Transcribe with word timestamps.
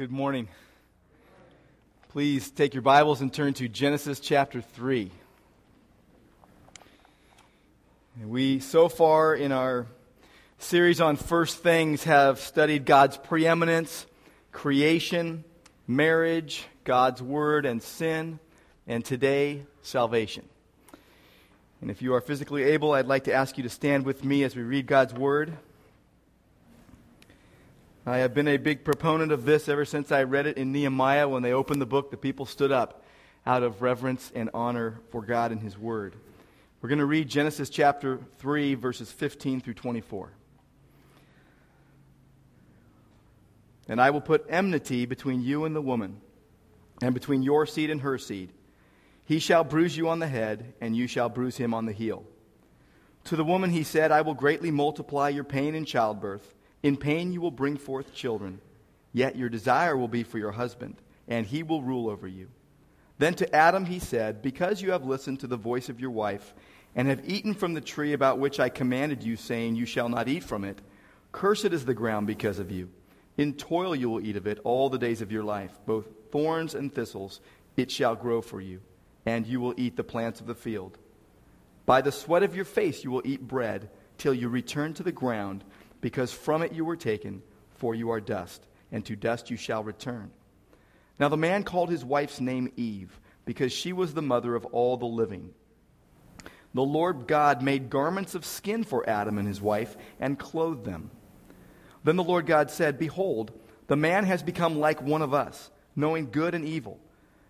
Good 0.00 0.10
morning. 0.10 0.48
Please 2.08 2.50
take 2.50 2.72
your 2.72 2.80
Bibles 2.80 3.20
and 3.20 3.30
turn 3.30 3.52
to 3.52 3.68
Genesis 3.68 4.18
chapter 4.18 4.62
3. 4.62 5.10
We, 8.24 8.60
so 8.60 8.88
far 8.88 9.34
in 9.34 9.52
our 9.52 9.84
series 10.58 11.02
on 11.02 11.16
first 11.16 11.58
things, 11.58 12.04
have 12.04 12.40
studied 12.40 12.86
God's 12.86 13.18
preeminence, 13.18 14.06
creation, 14.52 15.44
marriage, 15.86 16.64
God's 16.84 17.20
word, 17.20 17.66
and 17.66 17.82
sin, 17.82 18.38
and 18.86 19.04
today, 19.04 19.66
salvation. 19.82 20.48
And 21.82 21.90
if 21.90 22.00
you 22.00 22.14
are 22.14 22.22
physically 22.22 22.62
able, 22.62 22.92
I'd 22.92 23.04
like 23.04 23.24
to 23.24 23.34
ask 23.34 23.58
you 23.58 23.64
to 23.64 23.68
stand 23.68 24.06
with 24.06 24.24
me 24.24 24.44
as 24.44 24.56
we 24.56 24.62
read 24.62 24.86
God's 24.86 25.12
word. 25.12 25.58
I 28.06 28.18
have 28.18 28.32
been 28.32 28.48
a 28.48 28.56
big 28.56 28.82
proponent 28.82 29.30
of 29.30 29.44
this 29.44 29.68
ever 29.68 29.84
since 29.84 30.10
I 30.10 30.22
read 30.22 30.46
it 30.46 30.56
in 30.56 30.72
Nehemiah. 30.72 31.28
When 31.28 31.42
they 31.42 31.52
opened 31.52 31.82
the 31.82 31.86
book, 31.86 32.10
the 32.10 32.16
people 32.16 32.46
stood 32.46 32.72
up 32.72 33.04
out 33.44 33.62
of 33.62 33.82
reverence 33.82 34.32
and 34.34 34.48
honor 34.54 35.00
for 35.10 35.20
God 35.20 35.52
and 35.52 35.60
His 35.60 35.76
Word. 35.76 36.16
We're 36.80 36.88
going 36.88 37.00
to 37.00 37.04
read 37.04 37.28
Genesis 37.28 37.68
chapter 37.68 38.20
3, 38.38 38.74
verses 38.74 39.12
15 39.12 39.60
through 39.60 39.74
24. 39.74 40.32
And 43.86 44.00
I 44.00 44.10
will 44.10 44.22
put 44.22 44.46
enmity 44.48 45.04
between 45.04 45.42
you 45.42 45.66
and 45.66 45.76
the 45.76 45.82
woman, 45.82 46.22
and 47.02 47.12
between 47.12 47.42
your 47.42 47.66
seed 47.66 47.90
and 47.90 48.00
her 48.00 48.16
seed. 48.16 48.50
He 49.26 49.40
shall 49.40 49.62
bruise 49.62 49.94
you 49.94 50.08
on 50.08 50.20
the 50.20 50.26
head, 50.26 50.72
and 50.80 50.96
you 50.96 51.06
shall 51.06 51.28
bruise 51.28 51.58
him 51.58 51.74
on 51.74 51.84
the 51.84 51.92
heel. 51.92 52.24
To 53.24 53.36
the 53.36 53.44
woman 53.44 53.70
he 53.70 53.84
said, 53.84 54.10
I 54.10 54.22
will 54.22 54.34
greatly 54.34 54.70
multiply 54.70 55.28
your 55.28 55.44
pain 55.44 55.74
in 55.74 55.84
childbirth. 55.84 56.54
In 56.82 56.96
pain 56.96 57.32
you 57.32 57.40
will 57.40 57.50
bring 57.50 57.76
forth 57.76 58.14
children, 58.14 58.60
yet 59.12 59.36
your 59.36 59.48
desire 59.48 59.96
will 59.96 60.08
be 60.08 60.22
for 60.22 60.38
your 60.38 60.52
husband, 60.52 60.96
and 61.28 61.46
he 61.46 61.62
will 61.62 61.82
rule 61.82 62.08
over 62.08 62.26
you. 62.26 62.48
Then 63.18 63.34
to 63.34 63.54
Adam 63.54 63.84
he 63.84 63.98
said, 63.98 64.40
Because 64.40 64.80
you 64.80 64.92
have 64.92 65.04
listened 65.04 65.40
to 65.40 65.46
the 65.46 65.56
voice 65.56 65.88
of 65.88 66.00
your 66.00 66.10
wife, 66.10 66.54
and 66.96 67.06
have 67.08 67.28
eaten 67.28 67.54
from 67.54 67.74
the 67.74 67.80
tree 67.80 68.14
about 68.14 68.38
which 68.38 68.58
I 68.58 68.68
commanded 68.68 69.22
you, 69.22 69.36
saying, 69.36 69.76
You 69.76 69.86
shall 69.86 70.08
not 70.08 70.28
eat 70.28 70.42
from 70.42 70.64
it, 70.64 70.80
cursed 71.32 71.66
is 71.66 71.84
the 71.84 71.94
ground 71.94 72.26
because 72.26 72.58
of 72.58 72.70
you. 72.70 72.88
In 73.36 73.54
toil 73.54 73.94
you 73.94 74.10
will 74.10 74.24
eat 74.24 74.36
of 74.36 74.46
it 74.46 74.58
all 74.64 74.88
the 74.88 74.98
days 74.98 75.22
of 75.22 75.30
your 75.30 75.44
life, 75.44 75.78
both 75.86 76.06
thorns 76.32 76.74
and 76.74 76.92
thistles 76.92 77.40
it 77.76 77.90
shall 77.90 78.16
grow 78.16 78.40
for 78.40 78.60
you, 78.60 78.80
and 79.26 79.46
you 79.46 79.60
will 79.60 79.74
eat 79.76 79.96
the 79.96 80.04
plants 80.04 80.40
of 80.40 80.46
the 80.46 80.54
field. 80.54 80.98
By 81.86 82.00
the 82.00 82.12
sweat 82.12 82.42
of 82.42 82.54
your 82.54 82.64
face 82.64 83.04
you 83.04 83.10
will 83.10 83.22
eat 83.24 83.46
bread, 83.46 83.90
till 84.18 84.34
you 84.34 84.48
return 84.48 84.92
to 84.94 85.02
the 85.02 85.12
ground 85.12 85.64
because 86.00 86.32
from 86.32 86.62
it 86.62 86.72
you 86.72 86.84
were 86.84 86.96
taken, 86.96 87.42
for 87.76 87.94
you 87.94 88.10
are 88.10 88.20
dust, 88.20 88.66
and 88.92 89.04
to 89.06 89.16
dust 89.16 89.50
you 89.50 89.56
shall 89.56 89.84
return. 89.84 90.30
Now 91.18 91.28
the 91.28 91.36
man 91.36 91.64
called 91.64 91.90
his 91.90 92.04
wife's 92.04 92.40
name 92.40 92.72
Eve, 92.76 93.20
because 93.44 93.72
she 93.72 93.92
was 93.92 94.14
the 94.14 94.22
mother 94.22 94.54
of 94.54 94.64
all 94.66 94.96
the 94.96 95.06
living. 95.06 95.52
The 96.72 96.82
Lord 96.82 97.26
God 97.26 97.62
made 97.62 97.90
garments 97.90 98.34
of 98.34 98.44
skin 98.44 98.84
for 98.84 99.08
Adam 99.08 99.38
and 99.38 99.48
his 99.48 99.60
wife, 99.60 99.96
and 100.20 100.38
clothed 100.38 100.84
them. 100.84 101.10
Then 102.04 102.16
the 102.16 102.24
Lord 102.24 102.46
God 102.46 102.70
said, 102.70 102.98
Behold, 102.98 103.52
the 103.88 103.96
man 103.96 104.24
has 104.24 104.42
become 104.42 104.78
like 104.78 105.02
one 105.02 105.22
of 105.22 105.34
us, 105.34 105.70
knowing 105.96 106.30
good 106.30 106.54
and 106.54 106.64
evil. 106.64 106.98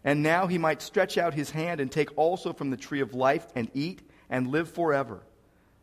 And 0.02 0.22
now 0.22 0.46
he 0.46 0.56
might 0.56 0.80
stretch 0.80 1.18
out 1.18 1.34
his 1.34 1.50
hand 1.50 1.80
and 1.80 1.92
take 1.92 2.16
also 2.16 2.52
from 2.52 2.70
the 2.70 2.76
tree 2.76 3.00
of 3.00 3.14
life 3.14 3.46
and 3.54 3.70
eat 3.74 4.00
and 4.30 4.48
live 4.48 4.70
forever. 4.70 5.20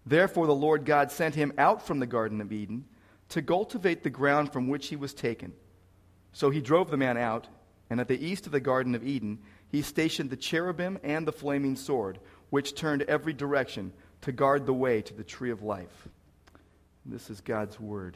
Therefore, 0.08 0.47
the 0.47 0.55
Lord 0.55 0.86
God 0.86 1.11
sent 1.11 1.36
him 1.36 1.52
out 1.58 1.86
from 1.86 2.00
the 2.00 2.08
Garden 2.08 2.39
of 2.39 2.53
Eden 2.53 2.86
to 3.27 3.41
cultivate 3.41 4.03
the 4.03 4.09
ground 4.09 4.53
from 4.53 4.69
which 4.69 4.88
he 4.88 4.95
was 4.95 5.13
taken. 5.13 5.52
So 6.31 6.50
he 6.50 6.61
drove 6.61 6.89
the 6.89 6.95
man 6.95 7.17
out, 7.17 7.50
and 7.89 8.00
at 8.00 8.08
the 8.08 8.25
east 8.25 8.45
of 8.45 8.53
the 8.53 8.61
Garden 8.61 8.95
of 8.95 9.05
Eden, 9.05 9.39
he 9.67 9.81
stationed 9.81 10.30
the 10.30 10.38
cherubim 10.38 10.97
and 11.03 11.28
the 11.28 11.33
flaming 11.33 11.75
sword, 11.75 12.19
which 12.52 12.73
turned 12.73 13.02
every 13.02 13.33
direction 13.33 13.91
to 14.22 14.31
guard 14.31 14.66
the 14.66 14.73
way 14.73 15.01
to 15.01 15.13
the 15.13 15.25
tree 15.25 15.51
of 15.51 15.62
life. 15.62 16.07
This 17.06 17.29
is 17.29 17.41
God's 17.41 17.78
word. 17.78 18.16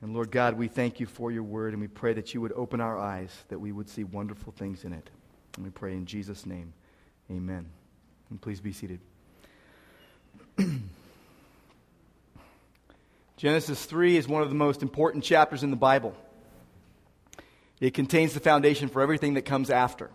And 0.00 0.14
Lord 0.14 0.30
God, 0.30 0.56
we 0.56 0.68
thank 0.68 1.00
you 1.00 1.06
for 1.06 1.30
your 1.30 1.42
word, 1.42 1.74
and 1.74 1.82
we 1.82 1.88
pray 1.88 2.14
that 2.14 2.32
you 2.32 2.40
would 2.40 2.52
open 2.52 2.80
our 2.80 2.98
eyes, 2.98 3.44
that 3.48 3.58
we 3.58 3.72
would 3.72 3.90
see 3.90 4.04
wonderful 4.04 4.54
things 4.56 4.84
in 4.84 4.94
it. 4.94 5.10
And 5.56 5.66
we 5.66 5.70
pray 5.70 5.92
in 5.92 6.06
Jesus' 6.06 6.46
name, 6.46 6.72
amen. 7.30 7.66
And 8.30 8.40
please 8.40 8.62
be 8.62 8.72
seated. 8.72 9.00
Genesis 13.36 13.84
3 13.84 14.16
is 14.16 14.28
one 14.28 14.42
of 14.42 14.48
the 14.48 14.54
most 14.54 14.82
important 14.82 15.24
chapters 15.24 15.62
in 15.62 15.70
the 15.70 15.76
Bible. 15.76 16.14
It 17.80 17.94
contains 17.94 18.34
the 18.34 18.40
foundation 18.40 18.88
for 18.88 19.02
everything 19.02 19.34
that 19.34 19.42
comes 19.42 19.70
after. 19.70 20.10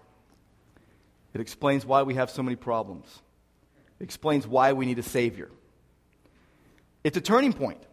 It 1.34 1.42
explains 1.42 1.86
why 1.86 2.04
we 2.04 2.16
have 2.16 2.30
so 2.30 2.42
many 2.42 2.56
problems. 2.56 3.06
It 4.00 4.04
explains 4.04 4.48
why 4.48 4.74
we 4.74 4.86
need 4.86 4.98
a 5.00 5.04
Savior. 5.04 5.50
It's 7.04 7.18
a 7.18 7.22
turning 7.22 7.54
point. 7.54 7.84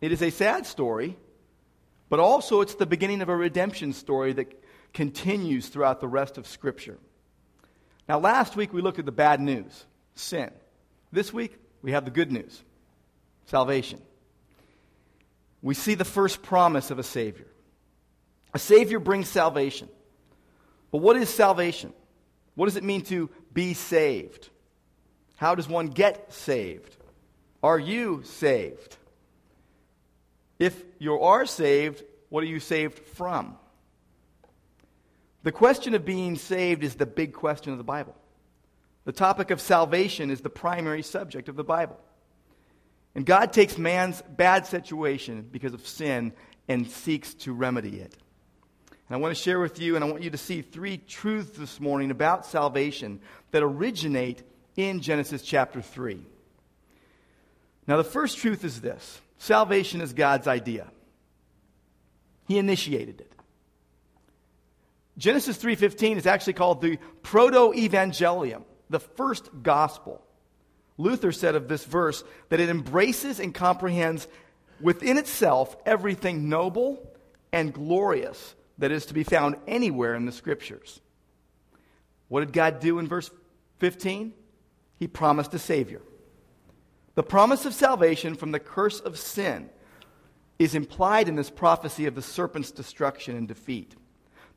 It 0.00 0.12
is 0.12 0.22
a 0.22 0.30
sad 0.30 0.66
story, 0.66 1.16
but 2.08 2.20
also 2.20 2.60
it's 2.60 2.74
the 2.74 2.86
beginning 2.86 3.22
of 3.22 3.28
a 3.28 3.36
redemption 3.36 3.92
story 3.92 4.32
that 4.34 4.62
continues 4.92 5.68
throughout 5.68 6.00
the 6.00 6.08
rest 6.08 6.36
of 6.36 6.46
Scripture. 6.46 6.98
Now, 8.08 8.18
last 8.18 8.56
week 8.56 8.72
we 8.72 8.82
looked 8.82 8.98
at 8.98 9.04
the 9.06 9.12
bad 9.12 9.40
news 9.40 9.84
sin. 10.14 10.50
This 11.12 11.32
week 11.32 11.58
we 11.86 11.92
have 11.92 12.04
the 12.04 12.10
good 12.10 12.32
news 12.32 12.64
salvation. 13.46 14.02
We 15.62 15.74
see 15.74 15.94
the 15.94 16.04
first 16.04 16.42
promise 16.42 16.90
of 16.90 16.98
a 16.98 17.04
Savior. 17.04 17.46
A 18.52 18.58
Savior 18.58 18.98
brings 18.98 19.28
salvation. 19.28 19.88
But 20.90 20.98
what 20.98 21.16
is 21.16 21.28
salvation? 21.28 21.92
What 22.56 22.66
does 22.66 22.74
it 22.74 22.82
mean 22.82 23.02
to 23.02 23.30
be 23.52 23.72
saved? 23.72 24.48
How 25.36 25.54
does 25.54 25.68
one 25.68 25.86
get 25.86 26.32
saved? 26.32 26.96
Are 27.62 27.78
you 27.78 28.22
saved? 28.24 28.96
If 30.58 30.82
you 30.98 31.20
are 31.20 31.46
saved, 31.46 32.02
what 32.30 32.42
are 32.42 32.48
you 32.48 32.58
saved 32.58 32.98
from? 32.98 33.56
The 35.44 35.52
question 35.52 35.94
of 35.94 36.04
being 36.04 36.34
saved 36.34 36.82
is 36.82 36.96
the 36.96 37.06
big 37.06 37.32
question 37.32 37.70
of 37.70 37.78
the 37.78 37.84
Bible. 37.84 38.16
The 39.06 39.12
topic 39.12 39.52
of 39.52 39.60
salvation 39.60 40.30
is 40.32 40.40
the 40.40 40.50
primary 40.50 41.02
subject 41.02 41.48
of 41.48 41.54
the 41.54 41.62
Bible. 41.62 41.96
And 43.14 43.24
God 43.24 43.52
takes 43.52 43.78
man's 43.78 44.20
bad 44.20 44.66
situation 44.66 45.48
because 45.50 45.72
of 45.72 45.86
sin 45.86 46.32
and 46.66 46.90
seeks 46.90 47.32
to 47.34 47.52
remedy 47.52 48.00
it. 48.00 48.16
And 48.90 49.16
I 49.16 49.16
want 49.16 49.34
to 49.34 49.40
share 49.40 49.60
with 49.60 49.80
you, 49.80 49.94
and 49.94 50.04
I 50.04 50.08
want 50.08 50.24
you 50.24 50.30
to 50.30 50.36
see 50.36 50.60
three 50.60 50.98
truths 50.98 51.56
this 51.56 51.78
morning 51.78 52.10
about 52.10 52.46
salvation 52.46 53.20
that 53.52 53.62
originate 53.62 54.42
in 54.74 55.00
Genesis 55.00 55.42
chapter 55.42 55.80
3. 55.80 56.26
Now, 57.86 57.98
the 57.98 58.04
first 58.04 58.38
truth 58.38 58.64
is 58.64 58.80
this 58.80 59.20
salvation 59.38 60.00
is 60.00 60.14
God's 60.14 60.48
idea, 60.48 60.90
He 62.48 62.58
initiated 62.58 63.20
it. 63.20 63.32
Genesis 65.16 65.56
3:15 65.58 66.16
is 66.16 66.26
actually 66.26 66.54
called 66.54 66.80
the 66.80 66.98
proto-evangelium 67.22 68.64
the 68.90 69.00
first 69.00 69.48
gospel. 69.62 70.22
Luther 70.98 71.32
said 71.32 71.54
of 71.54 71.68
this 71.68 71.84
verse 71.84 72.24
that 72.48 72.60
it 72.60 72.68
embraces 72.68 73.38
and 73.40 73.54
comprehends 73.54 74.26
within 74.80 75.18
itself 75.18 75.76
everything 75.84 76.48
noble 76.48 77.10
and 77.52 77.72
glorious 77.72 78.54
that 78.78 78.92
is 78.92 79.06
to 79.06 79.14
be 79.14 79.24
found 79.24 79.56
anywhere 79.66 80.14
in 80.14 80.26
the 80.26 80.32
scriptures. 80.32 81.00
What 82.28 82.40
did 82.40 82.52
God 82.52 82.80
do 82.80 82.98
in 82.98 83.06
verse 83.06 83.30
15? 83.78 84.32
He 84.98 85.06
promised 85.06 85.54
a 85.54 85.58
Savior. 85.58 86.02
The 87.14 87.22
promise 87.22 87.64
of 87.64 87.74
salvation 87.74 88.34
from 88.34 88.52
the 88.52 88.60
curse 88.60 89.00
of 89.00 89.18
sin 89.18 89.70
is 90.58 90.74
implied 90.74 91.28
in 91.28 91.36
this 91.36 91.50
prophecy 91.50 92.06
of 92.06 92.14
the 92.14 92.22
serpent's 92.22 92.70
destruction 92.70 93.36
and 93.36 93.46
defeat. 93.46 93.94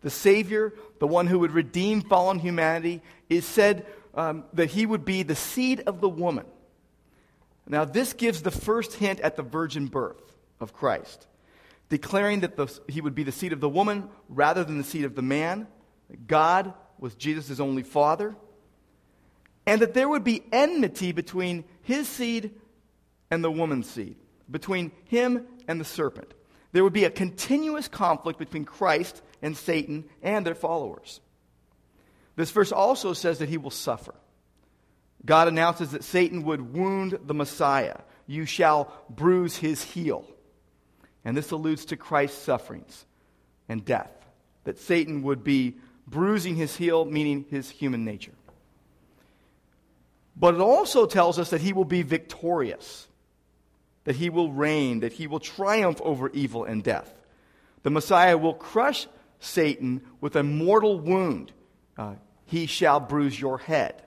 The 0.01 0.09
Savior, 0.09 0.73
the 0.99 1.07
one 1.07 1.27
who 1.27 1.39
would 1.39 1.51
redeem 1.51 2.01
fallen 2.01 2.39
humanity, 2.39 3.01
is 3.29 3.45
said 3.45 3.85
um, 4.13 4.45
that 4.53 4.71
he 4.71 4.85
would 4.85 5.05
be 5.05 5.23
the 5.23 5.35
seed 5.35 5.83
of 5.85 6.01
the 6.01 6.09
woman. 6.09 6.45
Now, 7.67 7.85
this 7.85 8.13
gives 8.13 8.41
the 8.41 8.51
first 8.51 8.95
hint 8.95 9.19
at 9.19 9.35
the 9.35 9.43
virgin 9.43 9.87
birth 9.87 10.33
of 10.59 10.73
Christ, 10.73 11.27
declaring 11.89 12.39
that 12.39 12.55
the, 12.55 12.67
he 12.87 12.99
would 12.99 13.15
be 13.15 13.23
the 13.23 13.31
seed 13.31 13.53
of 13.53 13.59
the 13.59 13.69
woman 13.69 14.09
rather 14.27 14.63
than 14.63 14.77
the 14.77 14.83
seed 14.83 15.05
of 15.05 15.15
the 15.15 15.21
man. 15.21 15.67
God 16.27 16.73
was 16.97 17.15
Jesus' 17.15 17.59
only 17.59 17.83
father. 17.83 18.35
And 19.65 19.81
that 19.81 19.93
there 19.93 20.09
would 20.09 20.23
be 20.23 20.43
enmity 20.51 21.11
between 21.11 21.63
his 21.83 22.07
seed 22.07 22.51
and 23.29 23.43
the 23.43 23.51
woman's 23.51 23.87
seed, 23.87 24.15
between 24.49 24.91
him 25.05 25.45
and 25.67 25.79
the 25.79 25.85
serpent. 25.85 26.33
There 26.71 26.83
would 26.83 26.93
be 26.93 27.05
a 27.05 27.11
continuous 27.11 27.87
conflict 27.87 28.39
between 28.39 28.65
Christ 28.65 29.21
and 29.43 29.55
Satan 29.55 30.05
and 30.23 30.43
their 30.43 30.55
followers. 30.55 31.21
This 32.39 32.51
verse 32.51 32.71
also 32.71 33.11
says 33.11 33.39
that 33.39 33.49
he 33.49 33.57
will 33.57 33.69
suffer. 33.69 34.15
God 35.25 35.49
announces 35.49 35.91
that 35.91 36.05
Satan 36.05 36.43
would 36.43 36.73
wound 36.73 37.19
the 37.25 37.33
Messiah. 37.33 37.97
You 38.27 38.45
shall 38.45 38.93
bruise 39.09 39.57
his 39.57 39.83
heel. 39.83 40.25
And 41.25 41.35
this 41.35 41.51
alludes 41.51 41.83
to 41.87 41.97
Christ's 41.97 42.41
sufferings 42.41 43.05
and 43.67 43.83
death 43.83 44.09
that 44.63 44.79
Satan 44.79 45.21
would 45.23 45.43
be 45.43 45.79
bruising 46.07 46.55
his 46.55 46.77
heel, 46.77 47.03
meaning 47.03 47.43
his 47.49 47.69
human 47.69 48.05
nature. 48.05 48.31
But 50.37 50.55
it 50.55 50.61
also 50.61 51.07
tells 51.07 51.39
us 51.39 51.49
that 51.49 51.59
he 51.59 51.73
will 51.73 51.83
be 51.83 52.03
victorious, 52.03 53.05
that 54.05 54.15
he 54.15 54.29
will 54.29 54.53
reign, 54.53 55.01
that 55.01 55.11
he 55.11 55.27
will 55.27 55.41
triumph 55.41 55.99
over 56.01 56.29
evil 56.29 56.63
and 56.63 56.85
death. 56.85 57.13
The 57.83 57.89
Messiah 57.89 58.37
will 58.37 58.53
crush 58.53 59.07
Satan 59.41 60.03
with 60.21 60.37
a 60.37 60.43
mortal 60.43 61.01
wound. 61.01 61.51
Uh, 61.97 62.13
he 62.49 62.65
shall 62.65 62.99
bruise 62.99 63.39
your 63.39 63.59
head. 63.59 64.01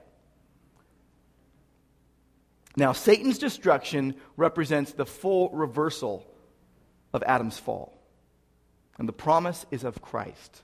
Now, 2.75 2.91
Satan's 2.91 3.37
destruction 3.37 4.15
represents 4.35 4.91
the 4.91 5.05
full 5.05 5.49
reversal 5.51 6.27
of 7.13 7.23
Adam's 7.23 7.57
fall. 7.57 7.97
And 8.97 9.07
the 9.07 9.13
promise 9.13 9.65
is 9.71 9.85
of 9.85 10.01
Christ, 10.01 10.61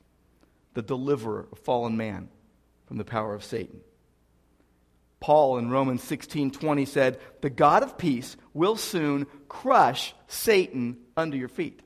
the 0.73 0.81
deliverer 0.81 1.47
of 1.51 1.59
fallen 1.59 1.95
man 1.95 2.27
from 2.85 2.97
the 2.97 3.05
power 3.05 3.33
of 3.33 3.45
Satan. 3.45 3.79
Paul 5.21 5.57
in 5.57 5.69
Romans 5.69 6.03
16:20 6.03 6.85
said, 6.85 7.19
"The 7.41 7.49
God 7.49 7.81
of 7.81 7.97
peace 7.97 8.35
will 8.53 8.75
soon 8.75 9.25
crush 9.47 10.13
Satan 10.27 10.97
under 11.15 11.37
your 11.37 11.47
feet." 11.47 11.81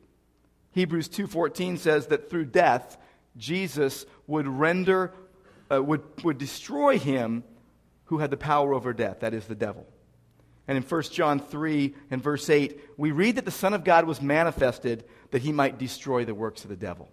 Hebrews 0.71 1.07
2:14 1.07 1.77
says 1.77 2.07
that 2.07 2.31
through 2.31 2.45
death 2.45 2.97
Jesus 3.37 4.05
would 4.27 4.47
render 4.47 5.13
uh, 5.73 5.81
would, 5.81 6.01
would 6.23 6.37
destroy 6.37 6.97
him 6.97 7.43
who 8.05 8.19
had 8.19 8.31
the 8.31 8.37
power 8.37 8.73
over 8.73 8.93
death, 8.93 9.21
that 9.21 9.33
is 9.33 9.45
the 9.45 9.55
devil. 9.55 9.87
And 10.67 10.77
in 10.77 10.83
1 10.83 11.01
John 11.03 11.39
3 11.39 11.93
and 12.11 12.21
verse 12.21 12.49
8, 12.49 12.79
we 12.97 13.11
read 13.11 13.35
that 13.35 13.45
the 13.45 13.51
Son 13.51 13.73
of 13.73 13.83
God 13.83 14.05
was 14.05 14.21
manifested 14.21 15.03
that 15.31 15.41
he 15.41 15.51
might 15.51 15.77
destroy 15.77 16.23
the 16.25 16.35
works 16.35 16.63
of 16.63 16.69
the 16.69 16.75
devil. 16.75 17.09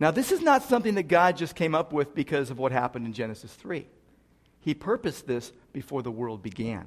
Now, 0.00 0.10
this 0.10 0.32
is 0.32 0.40
not 0.40 0.62
something 0.62 0.94
that 0.94 1.04
God 1.04 1.36
just 1.36 1.54
came 1.54 1.74
up 1.74 1.92
with 1.92 2.14
because 2.14 2.50
of 2.50 2.58
what 2.58 2.72
happened 2.72 3.06
in 3.06 3.12
Genesis 3.12 3.52
3. 3.54 3.86
He 4.60 4.74
purposed 4.74 5.26
this 5.26 5.52
before 5.72 6.02
the 6.02 6.10
world 6.10 6.42
began. 6.42 6.86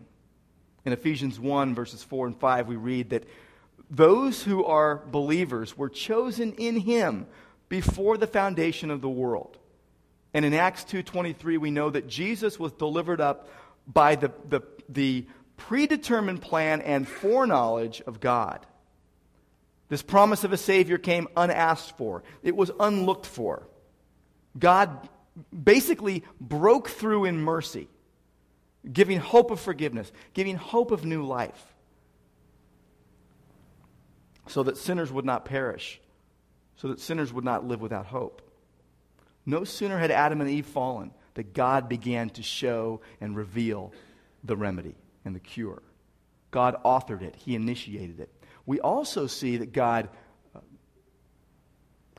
In 0.84 0.94
Ephesians 0.94 1.40
1, 1.40 1.76
verses 1.76 2.04
4 2.04 2.28
and 2.28 2.40
5, 2.40 2.68
we 2.68 2.76
read 2.76 3.12
that 3.12 3.26
those 3.90 4.44
who 4.44 4.66
are 4.66 5.04
believers 5.12 5.78
were 5.78 5.90
chosen 5.90 6.54
in 6.54 6.78
him 6.78 7.28
before 7.70 8.18
the 8.18 8.28
foundation 8.28 8.90
of 8.90 9.02
the 9.02 9.10
world. 9.10 9.58
And 10.34 10.46
in 10.46 10.54
Acts 10.54 10.84
2:23 10.86 11.58
we 11.58 11.72
know 11.72 11.90
that 11.90 12.08
Jesus 12.08 12.60
was 12.60 12.72
delivered 12.74 13.22
up 13.22 13.50
by 13.88 14.16
the, 14.16 14.32
the, 14.50 14.62
the 14.90 15.26
predetermined 15.56 16.42
plan 16.42 16.82
and 16.82 17.08
foreknowledge 17.08 18.02
of 18.02 18.20
God. 18.20 18.66
This 19.90 20.02
promise 20.02 20.44
of 20.44 20.52
a 20.52 20.58
Savior 20.58 20.98
came 20.98 21.28
unasked 21.36 21.98
for, 21.98 22.24
it 22.44 22.56
was 22.56 22.72
unlooked 22.80 23.26
for. 23.26 23.68
God 24.58 25.08
basically 25.64 26.24
broke 26.42 26.90
through 26.90 27.26
in 27.26 27.40
mercy, 27.40 27.88
giving 28.92 29.20
hope 29.20 29.52
of 29.52 29.60
forgiveness, 29.60 30.12
giving 30.34 30.56
hope 30.56 30.92
of 30.92 31.06
new 31.06 31.24
life, 31.24 31.74
so 34.48 34.64
that 34.64 34.78
sinners 34.78 35.12
would 35.12 35.26
not 35.26 35.46
perish, 35.46 36.02
so 36.76 36.88
that 36.90 37.00
sinners 37.00 37.32
would 37.32 37.46
not 37.46 37.66
live 37.66 37.82
without 37.82 38.08
hope. 38.08 38.42
No 39.48 39.64
sooner 39.64 39.98
had 39.98 40.12
Adam 40.12 40.42
and 40.42 40.50
Eve 40.50 40.66
fallen 40.66 41.12
that 41.36 41.54
God 41.54 41.88
began 41.88 42.30
to 42.32 42.44
show 42.44 43.00
and 43.22 43.36
reveal 43.36 43.94
the 44.44 44.58
remedy 44.58 44.96
and 45.24 45.34
the 45.34 45.40
cure. 45.40 45.82
God 46.52 46.76
authored 46.84 47.22
it, 47.22 47.34
He 47.38 47.56
initiated 47.56 48.20
it. 48.20 48.30
We 48.66 48.82
also 48.82 49.26
see 49.26 49.58
that 49.58 49.72
God 49.72 50.10
uh, 50.54 50.60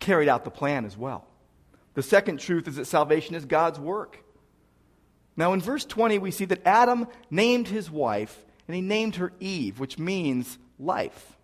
carried 0.01 0.31
out 0.31 0.45
the 0.45 0.51
plan 0.51 0.87
as 0.87 0.97
well. 0.97 1.27
The 1.93 2.03
second 2.03 2.41
truth 2.41 2.67
is 2.67 2.77
that 2.77 2.87
salvation 2.87 3.35
is 3.35 3.45
God's 3.45 3.79
work. 3.79 4.25
Now, 5.37 5.53
in 5.53 5.61
verse 5.61 5.85
20, 5.85 6.19
we 6.19 6.31
see 6.31 6.47
that 6.47 6.67
Adam 6.67 7.07
named 7.31 7.69
his 7.69 7.91
wife, 7.91 8.45
and 8.67 8.75
he 8.75 8.81
named 8.81 9.17
her 9.17 9.33
Eve, 9.39 9.79
which 9.79 9.99
means 9.99 10.59
life, 10.79 11.37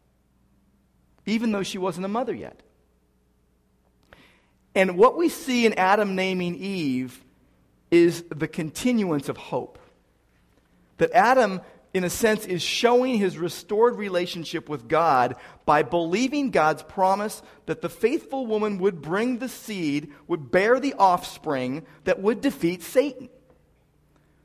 even 1.27 1.53
though 1.53 1.63
she 1.63 1.77
wasn't 1.77 2.07
a 2.07 2.09
mother 2.09 2.35
yet. 2.35 2.64
And 4.75 4.97
what 4.99 5.17
we 5.17 5.29
see 5.29 5.67
in 5.67 5.75
Adam 5.75 6.15
naming 6.15 6.57
Eve 6.57 7.23
is 7.91 8.25
the 8.31 8.49
continuance 8.49 9.29
of 9.29 9.37
hope. 9.37 9.79
That 10.99 11.13
Adam 11.13 11.61
in 11.95 12.03
a 12.03 12.11
sense, 12.11 12.45
is 12.45 12.61
showing 12.61 13.19
his 13.19 13.39
restored 13.39 13.95
relationship 13.95 14.69
with 14.69 14.89
God 14.89 15.37
by 15.65 15.85
believing 15.85 16.51
God's 16.51 16.83
promise 16.83 17.41
that 17.67 17.83
the 17.83 17.89
faithful 17.89 18.47
woman 18.49 18.79
would 18.79 19.01
bring 19.01 19.39
the 19.39 19.49
seed, 19.49 20.13
would 20.27 20.51
bear 20.51 20.81
the 20.81 20.95
offspring 20.95 21.87
that 22.03 22.21
would 22.21 22.41
defeat 22.41 22.83
Satan. 22.83 23.29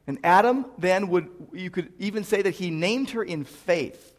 And 0.06 0.20
Adam 0.24 0.68
then 0.78 1.10
would, 1.10 1.28
you 1.52 1.72
could 1.72 1.92
even 1.98 2.24
say 2.24 2.44
that 2.44 2.52
he 2.52 2.70
named 2.70 3.10
her 3.12 3.24
in 3.24 3.44
faith, 3.44 4.16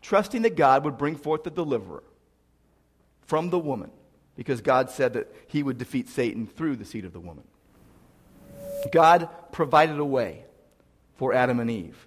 trusting 0.00 0.42
that 0.42 0.56
God 0.56 0.86
would 0.86 0.96
bring 0.96 1.16
forth 1.16 1.44
the 1.44 1.50
deliverer 1.50 2.02
from 3.26 3.50
the 3.50 3.58
woman, 3.58 3.90
because 4.36 4.60
God 4.60 4.90
said 4.90 5.14
that 5.14 5.34
he 5.46 5.62
would 5.62 5.78
defeat 5.78 6.08
Satan 6.08 6.46
through 6.46 6.76
the 6.76 6.84
seed 6.84 7.04
of 7.04 7.12
the 7.12 7.20
woman. 7.20 7.44
God 8.92 9.28
provided 9.52 9.98
a 9.98 10.04
way 10.04 10.44
for 11.16 11.32
Adam 11.32 11.60
and 11.60 11.70
Eve 11.70 12.06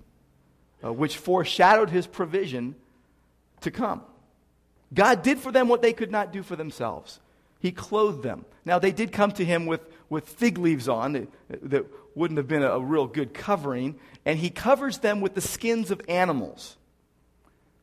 uh, 0.84 0.94
which 0.94 1.18
foreshadowed 1.18 1.90
his 1.90 2.08
provision 2.08 2.76
to 3.62 3.72
come. 3.72 4.02
God 4.94 5.24
did 5.24 5.40
for 5.40 5.52
them 5.52 5.68
what 5.68 5.82
they 5.82 5.94
could 5.94 6.12
not 6.12 6.32
do 6.32 6.44
for 6.44 6.56
themselves. 6.56 7.20
He 7.60 7.72
clothed 7.72 8.24
them. 8.24 8.46
Now, 8.66 8.80
they 8.80 8.92
did 8.92 9.12
come 9.12 9.32
to 9.34 9.46
him 9.46 9.66
with, 9.66 9.82
with 10.10 10.30
fig 10.30 10.58
leaves 10.58 10.88
on 10.88 11.14
that, 11.14 11.30
that 11.50 11.86
wouldn't 12.16 12.38
have 12.38 12.48
been 12.48 12.64
a, 12.64 12.72
a 12.72 12.80
real 12.80 13.08
good 13.08 13.34
covering, 13.34 13.96
and 14.26 14.38
he 14.40 14.50
covers 14.50 15.00
them 15.00 15.22
with 15.22 15.34
the 15.34 15.42
skins 15.42 15.92
of 15.92 16.02
animals. 16.08 16.78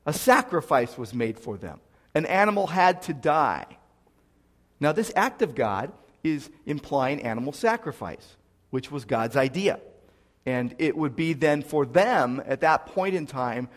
A 0.06 0.12
sacrifice 0.12 0.97
was 0.97 1.12
made 1.12 1.38
for 1.38 1.56
them. 1.56 1.81
An 2.14 2.26
animal 2.26 2.69
had 2.69 3.02
to 3.02 3.14
die. 3.14 3.67
Now, 4.85 4.93
this 4.93 5.11
act 5.17 5.41
of 5.41 5.55
God 5.55 5.93
is 6.23 6.51
implying 6.67 7.23
animal 7.23 7.55
sacrifice, 7.55 8.37
which 8.69 8.91
was 8.91 9.07
God's 9.07 9.35
idea. 9.35 9.81
And 10.45 10.75
it 10.79 10.95
would 10.95 11.17
be 11.17 11.33
then 11.33 11.63
for 11.63 11.87
them, 11.87 12.43
at 12.45 12.61
that 12.61 12.85
point 12.85 13.15
in 13.15 13.27
time, 13.27 13.71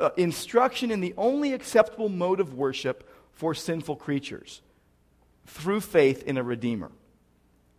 uh, 0.00 0.08
instruction 0.16 0.90
in 0.90 1.02
the 1.02 1.12
only 1.18 1.52
acceptable 1.52 2.08
mode 2.08 2.40
of 2.40 2.54
worship 2.54 3.06
for 3.32 3.52
sinful 3.54 3.96
creatures 3.96 4.62
through 5.44 5.82
faith 5.82 6.22
in 6.22 6.38
a 6.38 6.42
redeemer. 6.42 6.90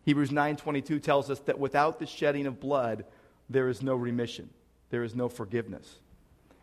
Hebrews 0.04 0.30
9:22 0.30 1.00
tells 1.00 1.32
us 1.32 1.40
that 1.40 1.58
without 1.58 1.98
the 1.98 2.06
shedding 2.06 2.46
of 2.46 2.60
blood 2.60 3.06
there 3.50 3.70
is 3.70 3.82
no 3.82 3.96
remission, 3.96 4.52
there 4.92 5.02
is 5.02 5.16
no 5.16 5.30
forgiveness. 5.30 6.00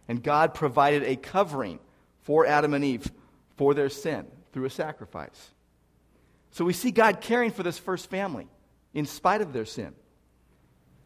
And 0.06 0.23
God 0.23 0.54
provided 0.54 1.02
a 1.02 1.16
covering 1.16 1.80
for 2.23 2.47
Adam 2.47 2.73
and 2.73 2.85
Eve 2.85 3.11
for 3.56 3.75
their 3.75 3.88
sin 3.88 4.28
through 4.52 4.66
a 4.66 4.71
sacrifice. 4.71 5.50
So 6.54 6.64
we 6.64 6.73
see 6.73 6.92
God 6.92 7.20
caring 7.20 7.50
for 7.50 7.64
this 7.64 7.78
first 7.78 8.08
family 8.08 8.46
in 8.94 9.06
spite 9.06 9.40
of 9.40 9.52
their 9.52 9.64
sin. 9.64 9.92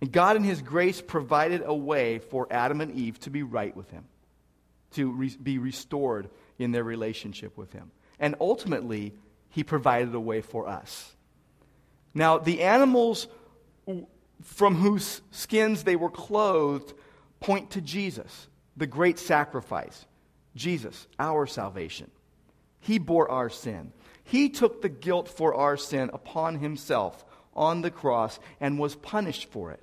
And 0.02 0.12
God, 0.12 0.36
in 0.36 0.44
His 0.44 0.60
grace, 0.60 1.00
provided 1.00 1.62
a 1.64 1.74
way 1.74 2.18
for 2.18 2.46
Adam 2.50 2.82
and 2.82 2.94
Eve 2.94 3.18
to 3.20 3.30
be 3.30 3.42
right 3.42 3.74
with 3.74 3.90
Him, 3.90 4.04
to 4.92 5.10
re- 5.10 5.36
be 5.42 5.56
restored 5.56 6.28
in 6.58 6.70
their 6.70 6.84
relationship 6.84 7.56
with 7.56 7.72
Him. 7.72 7.90
And 8.20 8.34
ultimately, 8.42 9.14
He 9.48 9.64
provided 9.64 10.14
a 10.14 10.20
way 10.20 10.42
for 10.42 10.68
us. 10.68 11.14
Now, 12.12 12.36
the 12.36 12.60
animals 12.60 13.26
from 14.42 14.74
whose 14.74 15.22
skins 15.30 15.82
they 15.82 15.96
were 15.96 16.10
clothed 16.10 16.92
point 17.40 17.70
to 17.70 17.80
Jesus, 17.80 18.48
the 18.76 18.86
great 18.86 19.18
sacrifice. 19.18 20.04
Jesus, 20.54 21.06
our 21.18 21.46
salvation. 21.46 22.10
He 22.80 22.98
bore 22.98 23.30
our 23.30 23.48
sin. 23.48 23.94
He 24.28 24.50
took 24.50 24.82
the 24.82 24.90
guilt 24.90 25.26
for 25.26 25.54
our 25.54 25.78
sin 25.78 26.10
upon 26.12 26.58
himself 26.58 27.24
on 27.56 27.80
the 27.80 27.90
cross 27.90 28.38
and 28.60 28.78
was 28.78 28.94
punished 28.94 29.50
for 29.50 29.70
it. 29.70 29.82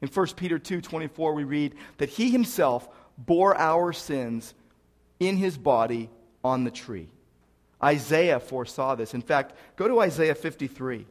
In 0.00 0.08
1 0.08 0.36
Peter 0.36 0.58
2:24 0.58 1.34
we 1.34 1.44
read 1.44 1.74
that 1.98 2.08
he 2.08 2.30
himself 2.30 2.88
bore 3.18 3.54
our 3.58 3.92
sins 3.92 4.54
in 5.20 5.36
his 5.36 5.58
body 5.58 6.08
on 6.42 6.64
the 6.64 6.70
tree. 6.70 7.10
Isaiah 7.82 8.40
foresaw 8.40 8.94
this. 8.94 9.12
In 9.12 9.20
fact, 9.20 9.54
go 9.76 9.86
to 9.86 10.00
Isaiah 10.00 10.34
53 10.34 11.06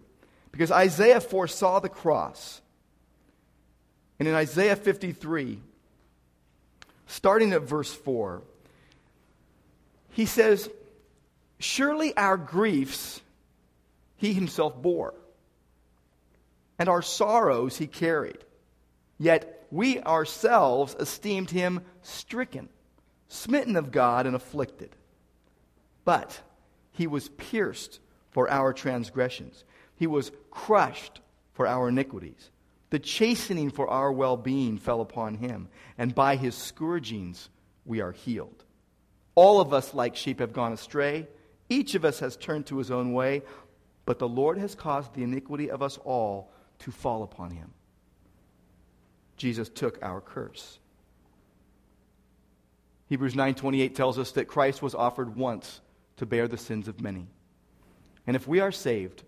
because 0.51 0.71
Isaiah 0.71 1.21
foresaw 1.21 1.79
the 1.79 1.89
cross. 1.89 2.61
And 4.17 4.27
in 4.27 4.33
Isaiah 4.33 4.75
53 4.75 5.61
starting 7.05 7.53
at 7.53 7.61
verse 7.61 7.93
4 7.93 8.41
he 10.09 10.25
says, 10.25 10.67
"Surely 11.59 12.15
our 12.15 12.37
griefs 12.37 13.21
he 14.15 14.33
himself 14.33 14.81
bore, 14.81 15.13
and 16.77 16.87
our 16.87 17.01
sorrows 17.01 17.77
he 17.77 17.87
carried." 17.87 18.43
Yet 19.17 19.67
we 19.71 19.99
ourselves 20.01 20.95
esteemed 20.99 21.49
him 21.49 21.83
stricken, 22.01 22.69
smitten 23.27 23.75
of 23.75 23.91
God, 23.91 24.25
and 24.25 24.35
afflicted. 24.35 24.95
But 26.05 26.41
he 26.91 27.07
was 27.07 27.29
pierced 27.29 27.99
for 28.29 28.49
our 28.49 28.73
transgressions. 28.73 29.63
He 29.95 30.07
was 30.07 30.31
crushed 30.51 31.21
for 31.53 31.67
our 31.67 31.89
iniquities. 31.89 32.51
The 32.91 32.99
chastening 32.99 33.71
for 33.71 33.89
our 33.89 34.11
well 34.11 34.37
being 34.37 34.77
fell 34.77 35.01
upon 35.01 35.35
him, 35.35 35.67
and 35.97 36.15
by 36.15 36.35
his 36.35 36.55
scourgings 36.55 37.49
we 37.85 37.99
are 37.99 38.11
healed. 38.11 38.63
All 39.35 39.59
of 39.59 39.73
us, 39.73 39.93
like 39.93 40.15
sheep, 40.15 40.39
have 40.39 40.53
gone 40.53 40.71
astray. 40.71 41.27
Each 41.69 41.95
of 41.95 42.05
us 42.05 42.19
has 42.19 42.37
turned 42.37 42.65
to 42.67 42.77
his 42.77 42.91
own 42.91 43.13
way, 43.13 43.43
but 44.05 44.19
the 44.19 44.27
Lord 44.27 44.57
has 44.57 44.75
caused 44.75 45.13
the 45.13 45.23
iniquity 45.23 45.69
of 45.69 45.81
us 45.81 45.97
all 46.03 46.51
to 46.79 46.91
fall 46.91 47.23
upon 47.23 47.51
him. 47.51 47.73
Jesus 49.35 49.69
took 49.69 49.99
our 50.01 50.21
curse. 50.21 50.79
Hebrews 53.07 53.35
9:28 53.35 53.95
tells 53.95 54.17
us 54.17 54.31
that 54.33 54.45
Christ 54.45 54.81
was 54.81 54.95
offered 54.95 55.35
once 55.35 55.81
to 56.17 56.25
bear 56.25 56.47
the 56.47 56.57
sins 56.57 56.87
of 56.87 57.01
many. 57.01 57.27
And 58.25 58.35
if 58.35 58.47
we 58.47 58.59
are 58.59 58.71
saved, 58.71 59.23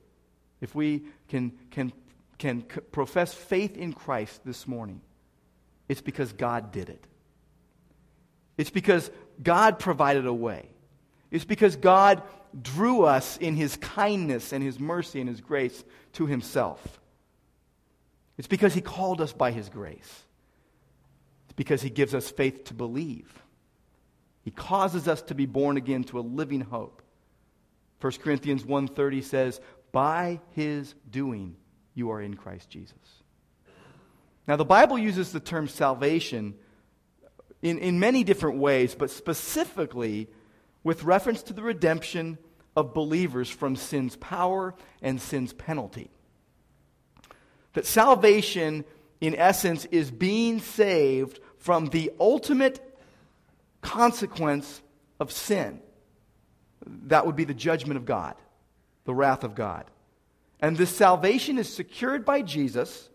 if 0.60 0.75
we 0.75 1.03
can, 1.29 1.53
can, 1.72 1.93
can 2.38 2.62
profess 2.91 3.34
faith 3.34 3.77
in 3.77 3.93
Christ 3.93 4.41
this 4.43 4.67
morning, 4.67 5.01
it's 5.88 6.01
because 6.01 6.34
God 6.34 6.72
did 6.72 6.89
it. 6.89 7.05
It's 8.58 8.69
because 8.69 9.10
God 9.41 9.79
provided 9.79 10.25
a 10.25 10.34
way. 10.34 10.69
It's 11.31 11.45
because 11.45 11.75
God 11.75 12.24
drew 12.59 13.03
us 13.03 13.38
in 13.38 13.55
his 13.55 13.75
kindness 13.77 14.53
and 14.53 14.63
his 14.63 14.79
mercy 14.79 15.19
and 15.19 15.29
his 15.29 15.41
grace 15.41 15.83
to 16.13 16.25
himself. 16.25 17.00
It's 18.38 18.48
because 18.48 18.74
he 18.74 18.81
called 18.81 19.21
us 19.21 19.33
by 19.33 19.51
his 19.51 19.69
grace. 19.69 20.24
It's 21.45 21.55
because 21.55 21.81
he 21.81 21.89
gives 21.89 22.15
us 22.15 22.29
faith 22.29 22.65
to 22.65 22.74
believe. 22.74 23.43
He 24.41 24.51
causes 24.51 25.07
us 25.07 25.21
to 25.24 25.36
be 25.36 25.45
born 25.45 25.77
again 25.77 26.03
to 26.05 26.19
a 26.19 26.21
living 26.21 26.62
hope. 26.62 27.01
1 28.00 28.21
Corinthians 28.21 28.63
1:30 28.63 29.21
says, 29.21 29.59
"By 29.91 30.39
his 30.51 30.95
doing 31.09 31.57
you 31.93 32.09
are 32.12 32.21
in 32.21 32.36
Christ 32.36 32.69
Jesus." 32.69 33.24
Now 34.48 34.55
the 34.55 34.65
Bible 34.65 34.98
uses 34.98 35.31
the 35.31 35.39
term 35.39 35.67
salvation 35.67 36.57
in, 37.62 37.77
in 37.77 38.00
many 38.00 38.24
different 38.24 38.57
ways, 38.57 38.95
but 38.95 39.12
specifically 39.12 40.29
with 40.83 41.03
reference 41.03 41.43
to 41.43 41.53
the 41.53 41.62
redemption 41.62 42.38
of 42.75 42.93
believers 42.93 43.50
from 43.50 43.75
sin's 43.75 44.15
power 44.15 44.74
and 45.01 45.21
sin's 45.21 45.53
penalty. 45.53 46.09
That 47.74 47.86
salvation, 47.86 48.86
in 49.21 49.36
essence, 49.36 49.86
is 49.86 50.12
being 50.12 50.59
saved 50.59 51.39
from 51.57 51.88
the 51.88 52.12
ultimate 52.19 52.79
consequence 53.81 54.81
of 55.19 55.31
sin. 55.31 55.81
That 56.86 57.25
would 57.25 57.36
be 57.36 57.43
the 57.43 57.53
judgment 57.53 57.98
of 57.98 58.05
God, 58.05 58.36
the 59.05 59.13
wrath 59.13 59.43
of 59.43 59.55
God. 59.55 59.86
And 60.62 60.75
this 60.77 60.89
salvation 60.89 61.57
is 61.57 61.74
secured 61.74 62.25
by 62.25 62.41
Jesus, 62.41 63.09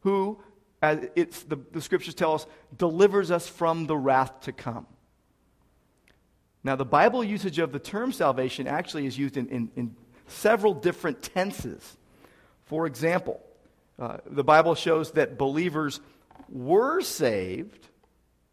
who, 0.00 0.40
as 0.82 1.08
the, 1.48 1.58
the 1.72 1.80
scriptures 1.80 2.14
tell 2.14 2.34
us, 2.34 2.46
delivers 2.76 3.30
us 3.30 3.48
from 3.48 3.86
the 3.86 3.96
wrath 3.96 4.40
to 4.42 4.52
come. 4.52 4.86
Now, 6.64 6.76
the 6.76 6.84
Bible 6.86 7.22
usage 7.22 7.58
of 7.58 7.72
the 7.72 7.78
term 7.78 8.10
salvation 8.10 8.66
actually 8.66 9.06
is 9.06 9.18
used 9.18 9.36
in, 9.36 9.48
in, 9.48 9.70
in 9.76 9.96
several 10.26 10.72
different 10.72 11.22
tenses. 11.22 11.96
For 12.64 12.86
example, 12.86 13.40
uh, 13.98 14.18
the 14.26 14.42
Bible 14.42 14.74
shows 14.74 15.12
that 15.12 15.36
believers 15.36 16.00
were 16.48 17.02
saved 17.02 17.88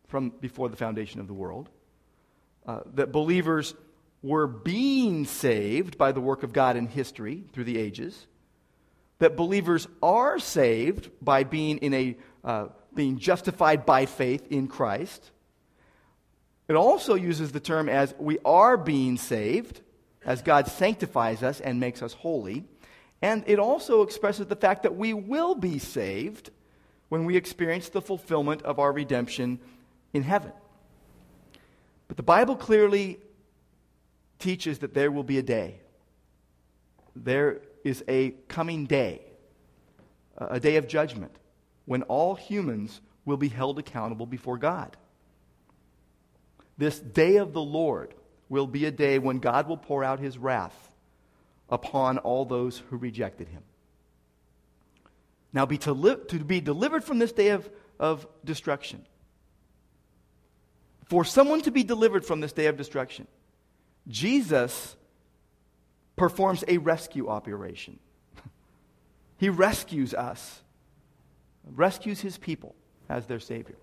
from 0.07 0.29
before 0.29 0.67
the 0.67 0.75
foundation 0.75 1.21
of 1.21 1.27
the 1.27 1.33
world, 1.33 1.69
uh, 2.67 2.81
that 2.95 3.13
believers 3.13 3.73
were 4.21 4.45
being 4.45 5.25
saved 5.25 5.97
by 5.97 6.11
the 6.11 6.21
work 6.21 6.43
of 6.43 6.51
God 6.51 6.75
in 6.75 6.87
history 6.87 7.45
through 7.53 7.63
the 7.63 7.77
ages, 7.77 8.27
that 9.19 9.37
believers 9.37 9.87
are 10.03 10.37
saved 10.37 11.09
by 11.21 11.43
being 11.43 11.77
in 11.77 11.93
a 11.93 12.17
uh, 12.43 12.67
being 12.93 13.17
justified 13.17 13.85
by 13.85 14.05
faith 14.05 14.45
in 14.49 14.67
Christ. 14.67 15.31
It 16.71 16.77
also 16.77 17.15
uses 17.15 17.51
the 17.51 17.59
term 17.59 17.89
as 17.89 18.15
we 18.17 18.39
are 18.45 18.77
being 18.77 19.17
saved, 19.17 19.81
as 20.23 20.41
God 20.41 20.67
sanctifies 20.67 21.43
us 21.43 21.59
and 21.59 21.81
makes 21.81 22.01
us 22.01 22.13
holy. 22.13 22.63
And 23.21 23.43
it 23.45 23.59
also 23.59 24.03
expresses 24.03 24.47
the 24.47 24.55
fact 24.55 24.83
that 24.83 24.95
we 24.95 25.13
will 25.13 25.53
be 25.53 25.79
saved 25.79 26.49
when 27.09 27.25
we 27.25 27.35
experience 27.35 27.89
the 27.89 28.01
fulfillment 28.01 28.61
of 28.61 28.79
our 28.79 28.93
redemption 28.93 29.59
in 30.13 30.23
heaven. 30.23 30.53
But 32.07 32.15
the 32.15 32.23
Bible 32.23 32.55
clearly 32.55 33.19
teaches 34.39 34.79
that 34.79 34.93
there 34.93 35.11
will 35.11 35.25
be 35.25 35.39
a 35.39 35.43
day. 35.43 35.81
There 37.17 37.63
is 37.83 38.01
a 38.07 38.29
coming 38.47 38.85
day, 38.85 39.23
a 40.37 40.61
day 40.61 40.77
of 40.77 40.87
judgment, 40.87 41.35
when 41.83 42.03
all 42.03 42.35
humans 42.35 43.01
will 43.25 43.35
be 43.35 43.49
held 43.49 43.77
accountable 43.77 44.25
before 44.25 44.57
God. 44.57 44.95
This 46.81 46.99
day 46.99 47.35
of 47.35 47.53
the 47.53 47.61
Lord 47.61 48.15
will 48.49 48.65
be 48.65 48.85
a 48.85 48.91
day 48.91 49.19
when 49.19 49.37
God 49.37 49.67
will 49.67 49.77
pour 49.77 50.03
out 50.03 50.19
his 50.19 50.39
wrath 50.39 50.91
upon 51.69 52.17
all 52.17 52.43
those 52.43 52.79
who 52.89 52.97
rejected 52.97 53.49
him. 53.49 53.61
Now, 55.53 55.67
be 55.67 55.77
to, 55.77 55.93
li- 55.93 56.17
to 56.29 56.39
be 56.39 56.59
delivered 56.59 57.03
from 57.03 57.19
this 57.19 57.31
day 57.31 57.49
of, 57.49 57.69
of 57.99 58.25
destruction 58.43 59.05
for 61.11 61.25
someone 61.25 61.59
to 61.59 61.71
be 61.71 61.83
delivered 61.83 62.25
from 62.25 62.39
this 62.39 62.53
day 62.53 62.67
of 62.67 62.77
destruction, 62.77 63.27
Jesus 64.07 64.95
performs 66.15 66.63
a 66.69 66.77
rescue 66.77 67.27
operation. 67.27 67.99
he 69.37 69.49
rescues 69.49 70.13
us, 70.13 70.61
rescues 71.69 72.21
his 72.21 72.37
people 72.37 72.73
as 73.09 73.25
their 73.25 73.41
Savior. 73.41 73.75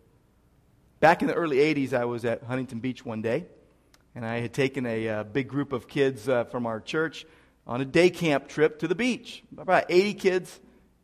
Back 1.01 1.23
in 1.23 1.29
the 1.29 1.35
early 1.35 1.59
80s, 1.59 1.93
I 1.93 2.07
was 2.07 2.25
at 2.25 2.43
Huntington 2.43 2.81
Beach 2.81 3.05
one 3.05 3.23
day, 3.23 3.47
and 4.17 4.27
I 4.27 4.41
had 4.41 4.53
taken 4.53 4.85
a 4.85 5.09
uh, 5.09 5.23
big 5.23 5.47
group 5.47 5.73
of 5.73 5.87
kids 5.87 6.29
uh, 6.29 6.43
from 6.45 6.67
our 6.67 6.81
church 6.81 7.25
on 7.69 7.81
a 7.81 7.85
day 7.85 8.11
camp 8.11 8.49
trip 8.49 8.81
to 8.81 8.89
the 8.89 8.97
beach. 8.97 9.45
About 9.57 9.85
80 9.89 10.15
kids, 10.15 10.59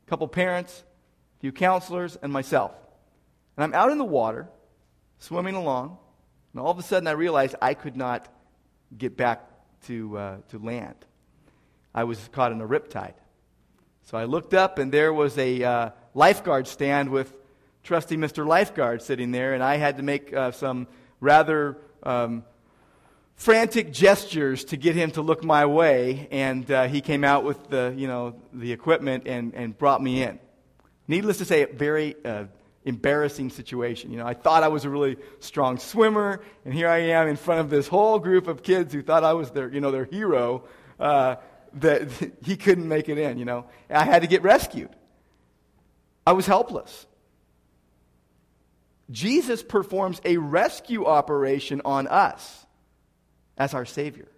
a 0.04 0.10
couple 0.10 0.26
parents, 0.26 0.82
a 1.38 1.40
few 1.42 1.52
counselors, 1.52 2.16
and 2.16 2.32
myself. 2.32 2.72
And 3.56 3.62
I'm 3.62 3.72
out 3.72 3.92
in 3.92 3.98
the 3.98 4.04
water, 4.04 4.48
swimming 5.20 5.54
along, 5.54 5.96
and 6.52 6.60
all 6.60 6.72
of 6.72 6.78
a 6.80 6.82
sudden, 6.82 7.06
I 7.06 7.12
realized 7.12 7.54
I 7.62 7.74
could 7.74 7.96
not 7.96 8.26
get 8.98 9.16
back 9.16 9.48
to, 9.86 10.18
uh, 10.18 10.36
to 10.48 10.58
land. 10.58 10.96
I 11.94 12.02
was 12.02 12.18
caught 12.32 12.50
in 12.50 12.60
a 12.60 12.66
riptide. 12.66 13.14
So 14.02 14.18
I 14.18 14.24
looked 14.24 14.54
up, 14.54 14.80
and 14.80 14.90
there 14.90 15.12
was 15.12 15.38
a 15.38 15.62
uh, 15.62 15.90
lifeguard 16.14 16.66
stand 16.66 17.10
with 17.10 17.32
trusty 17.84 18.16
Mr. 18.16 18.46
Lifeguard 18.46 19.02
sitting 19.02 19.30
there, 19.30 19.52
and 19.52 19.62
I 19.62 19.76
had 19.76 19.98
to 19.98 20.02
make 20.02 20.32
uh, 20.32 20.50
some 20.52 20.88
rather 21.20 21.76
um, 22.02 22.42
frantic 23.36 23.92
gestures 23.92 24.64
to 24.64 24.78
get 24.78 24.96
him 24.96 25.10
to 25.12 25.22
look 25.22 25.44
my 25.44 25.66
way, 25.66 26.26
and 26.30 26.68
uh, 26.70 26.88
he 26.88 27.02
came 27.02 27.24
out 27.24 27.44
with 27.44 27.68
the, 27.68 27.94
you 27.96 28.08
know, 28.08 28.34
the 28.54 28.72
equipment 28.72 29.24
and, 29.26 29.54
and 29.54 29.76
brought 29.76 30.02
me 30.02 30.22
in. 30.22 30.40
Needless 31.06 31.38
to 31.38 31.44
say, 31.44 31.62
a 31.62 31.66
very 31.66 32.16
uh, 32.24 32.44
embarrassing 32.86 33.50
situation. 33.50 34.10
You 34.10 34.16
know, 34.16 34.26
I 34.26 34.32
thought 34.32 34.62
I 34.62 34.68
was 34.68 34.86
a 34.86 34.90
really 34.90 35.18
strong 35.40 35.78
swimmer, 35.78 36.42
and 36.64 36.72
here 36.72 36.88
I 36.88 36.98
am 36.98 37.28
in 37.28 37.36
front 37.36 37.60
of 37.60 37.68
this 37.68 37.86
whole 37.86 38.18
group 38.18 38.48
of 38.48 38.62
kids 38.62 38.94
who 38.94 39.02
thought 39.02 39.24
I 39.24 39.34
was 39.34 39.50
their, 39.50 39.70
you 39.70 39.82
know, 39.82 39.90
their 39.90 40.06
hero. 40.06 40.64
Uh, 40.98 41.36
that 41.74 42.08
he 42.44 42.56
couldn't 42.56 42.88
make 42.88 43.08
it 43.08 43.18
in. 43.18 43.36
You 43.36 43.44
know, 43.44 43.66
I 43.90 44.04
had 44.04 44.22
to 44.22 44.28
get 44.28 44.42
rescued. 44.42 44.90
I 46.26 46.32
was 46.32 46.46
helpless. 46.46 47.06
Jesus 49.10 49.62
performs 49.62 50.20
a 50.24 50.36
rescue 50.38 51.04
operation 51.04 51.82
on 51.84 52.06
us 52.06 52.66
as 53.56 53.74
our 53.74 53.84
Savior. 53.84 54.28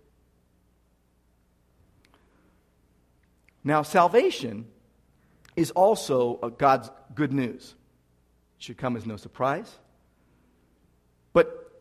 Now, 3.63 3.83
salvation 3.83 4.67
is 5.57 5.71
also 5.73 6.55
God's 6.59 6.91
good 7.15 7.33
news 7.33 7.75
It 8.59 8.63
should 8.63 8.77
come 8.77 8.97
as 8.97 9.07
no 9.07 9.17
surprise. 9.17 9.75
But 11.33 11.73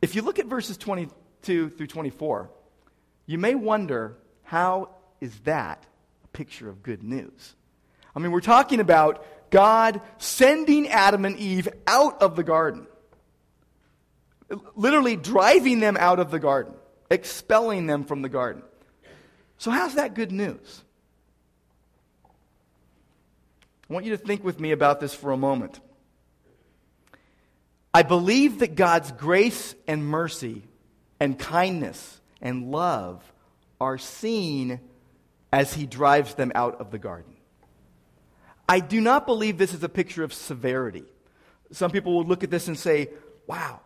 if 0.00 0.14
you 0.14 0.22
look 0.22 0.38
at 0.38 0.46
verses 0.46 0.76
22 0.78 1.70
through 1.70 1.86
24, 1.86 2.50
you 3.26 3.38
may 3.38 3.54
wonder 3.54 4.16
how 4.44 4.90
is 5.20 5.36
that 5.40 5.84
a 6.24 6.28
picture 6.28 6.68
of 6.68 6.82
good 6.82 7.02
news? 7.02 7.54
I 8.14 8.20
mean, 8.20 8.30
we're 8.30 8.40
talking 8.40 8.80
about 8.80 9.26
God 9.54 10.00
sending 10.18 10.88
Adam 10.88 11.24
and 11.24 11.38
Eve 11.38 11.68
out 11.86 12.20
of 12.20 12.34
the 12.34 12.42
garden, 12.42 12.88
literally 14.74 15.14
driving 15.14 15.78
them 15.78 15.96
out 15.96 16.18
of 16.18 16.32
the 16.32 16.40
garden, 16.40 16.74
expelling 17.08 17.86
them 17.86 18.02
from 18.02 18.20
the 18.20 18.28
garden. 18.28 18.64
So, 19.58 19.70
how's 19.70 19.94
that 19.94 20.14
good 20.14 20.32
news? 20.32 20.82
I 23.88 23.92
want 23.92 24.06
you 24.06 24.10
to 24.10 24.18
think 24.18 24.42
with 24.42 24.58
me 24.58 24.72
about 24.72 24.98
this 24.98 25.14
for 25.14 25.30
a 25.30 25.36
moment. 25.36 25.78
I 27.92 28.02
believe 28.02 28.58
that 28.58 28.74
God's 28.74 29.12
grace 29.12 29.76
and 29.86 30.04
mercy 30.04 30.64
and 31.20 31.38
kindness 31.38 32.20
and 32.42 32.72
love 32.72 33.22
are 33.80 33.98
seen 33.98 34.80
as 35.52 35.74
he 35.74 35.86
drives 35.86 36.34
them 36.34 36.50
out 36.56 36.80
of 36.80 36.90
the 36.90 36.98
garden. 36.98 37.33
I 38.68 38.80
do 38.80 39.00
not 39.00 39.26
believe 39.26 39.58
this 39.58 39.74
is 39.74 39.82
a 39.82 39.88
picture 39.88 40.24
of 40.24 40.32
severity. 40.32 41.04
Some 41.72 41.90
people 41.90 42.18
would 42.18 42.28
look 42.28 42.44
at 42.44 42.50
this 42.50 42.68
and 42.68 42.78
say, 42.78 43.10
wow, 43.46 43.80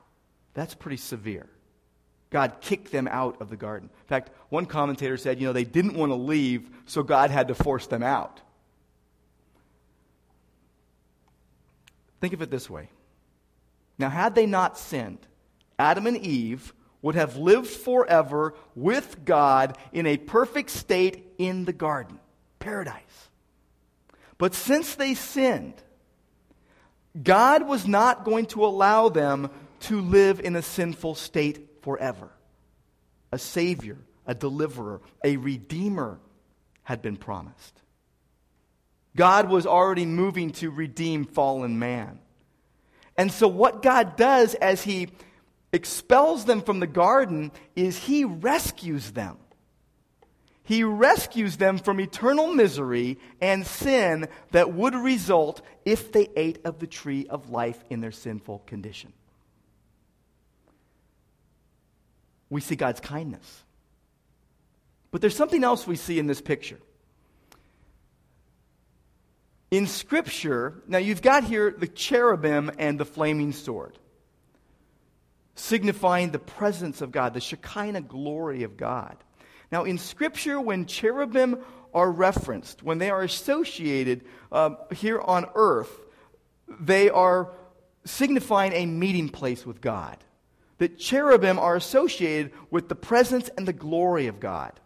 that's 0.54 0.74
pretty 0.74 0.96
severe. 0.96 1.48
God 2.30 2.60
kicked 2.60 2.92
them 2.92 3.08
out 3.08 3.40
of 3.40 3.48
the 3.48 3.56
garden. 3.56 3.88
In 3.90 4.06
fact, 4.06 4.30
one 4.50 4.66
commentator 4.66 5.16
said, 5.16 5.40
you 5.40 5.46
know, 5.46 5.52
they 5.52 5.64
didn't 5.64 5.94
want 5.94 6.10
to 6.10 6.16
leave, 6.16 6.68
so 6.84 7.02
God 7.02 7.30
had 7.30 7.48
to 7.48 7.54
force 7.54 7.86
them 7.86 8.02
out. 8.02 8.40
Think 12.20 12.34
of 12.34 12.42
it 12.42 12.50
this 12.50 12.68
way. 12.68 12.90
Now, 13.98 14.10
had 14.10 14.34
they 14.34 14.46
not 14.46 14.78
sinned, 14.78 15.26
Adam 15.78 16.06
and 16.06 16.16
Eve 16.18 16.72
would 17.00 17.14
have 17.14 17.36
lived 17.36 17.68
forever 17.68 18.54
with 18.74 19.24
God 19.24 19.78
in 19.92 20.06
a 20.06 20.16
perfect 20.16 20.70
state 20.70 21.24
in 21.38 21.64
the 21.64 21.72
garden, 21.72 22.18
paradise. 22.58 23.27
But 24.38 24.54
since 24.54 24.94
they 24.94 25.14
sinned, 25.14 25.74
God 27.20 27.66
was 27.66 27.86
not 27.86 28.24
going 28.24 28.46
to 28.46 28.64
allow 28.64 29.08
them 29.08 29.50
to 29.80 30.00
live 30.00 30.40
in 30.40 30.56
a 30.56 30.62
sinful 30.62 31.16
state 31.16 31.82
forever. 31.82 32.30
A 33.32 33.38
Savior, 33.38 33.98
a 34.26 34.34
deliverer, 34.34 35.00
a 35.24 35.36
Redeemer 35.36 36.18
had 36.84 37.02
been 37.02 37.16
promised. 37.16 37.82
God 39.16 39.48
was 39.48 39.66
already 39.66 40.06
moving 40.06 40.52
to 40.52 40.70
redeem 40.70 41.24
fallen 41.24 41.78
man. 41.78 42.20
And 43.16 43.32
so, 43.32 43.48
what 43.48 43.82
God 43.82 44.16
does 44.16 44.54
as 44.54 44.82
He 44.82 45.08
expels 45.72 46.44
them 46.44 46.62
from 46.62 46.78
the 46.78 46.86
garden 46.86 47.50
is 47.74 47.98
He 47.98 48.24
rescues 48.24 49.10
them. 49.10 49.36
He 50.68 50.84
rescues 50.84 51.56
them 51.56 51.78
from 51.78 51.98
eternal 51.98 52.52
misery 52.52 53.18
and 53.40 53.66
sin 53.66 54.28
that 54.50 54.74
would 54.74 54.94
result 54.94 55.62
if 55.86 56.12
they 56.12 56.28
ate 56.36 56.58
of 56.66 56.78
the 56.78 56.86
tree 56.86 57.26
of 57.26 57.48
life 57.48 57.82
in 57.88 58.02
their 58.02 58.12
sinful 58.12 58.64
condition. 58.66 59.14
We 62.50 62.60
see 62.60 62.76
God's 62.76 63.00
kindness. 63.00 63.62
But 65.10 65.22
there's 65.22 65.34
something 65.34 65.64
else 65.64 65.86
we 65.86 65.96
see 65.96 66.18
in 66.18 66.26
this 66.26 66.42
picture. 66.42 66.80
In 69.70 69.86
Scripture, 69.86 70.82
now 70.86 70.98
you've 70.98 71.22
got 71.22 71.44
here 71.44 71.70
the 71.70 71.88
cherubim 71.88 72.70
and 72.78 73.00
the 73.00 73.06
flaming 73.06 73.52
sword, 73.52 73.98
signifying 75.54 76.30
the 76.30 76.38
presence 76.38 77.00
of 77.00 77.10
God, 77.10 77.32
the 77.32 77.40
Shekinah 77.40 78.02
glory 78.02 78.64
of 78.64 78.76
God. 78.76 79.16
Now, 79.70 79.84
in 79.84 79.98
Scripture, 79.98 80.60
when 80.60 80.86
cherubim 80.86 81.58
are 81.92 82.10
referenced, 82.10 82.82
when 82.82 82.98
they 82.98 83.10
are 83.10 83.22
associated 83.22 84.24
um, 84.50 84.76
here 84.94 85.20
on 85.20 85.46
earth, 85.54 85.90
they 86.80 87.10
are 87.10 87.50
signifying 88.04 88.72
a 88.72 88.86
meeting 88.86 89.28
place 89.28 89.66
with 89.66 89.80
God. 89.80 90.16
That 90.78 90.98
cherubim 90.98 91.58
are 91.58 91.76
associated 91.76 92.52
with 92.70 92.88
the 92.88 92.94
presence 92.94 93.50
and 93.56 93.66
the 93.66 93.72
glory 93.72 94.28
of 94.28 94.40
God. 94.40 94.78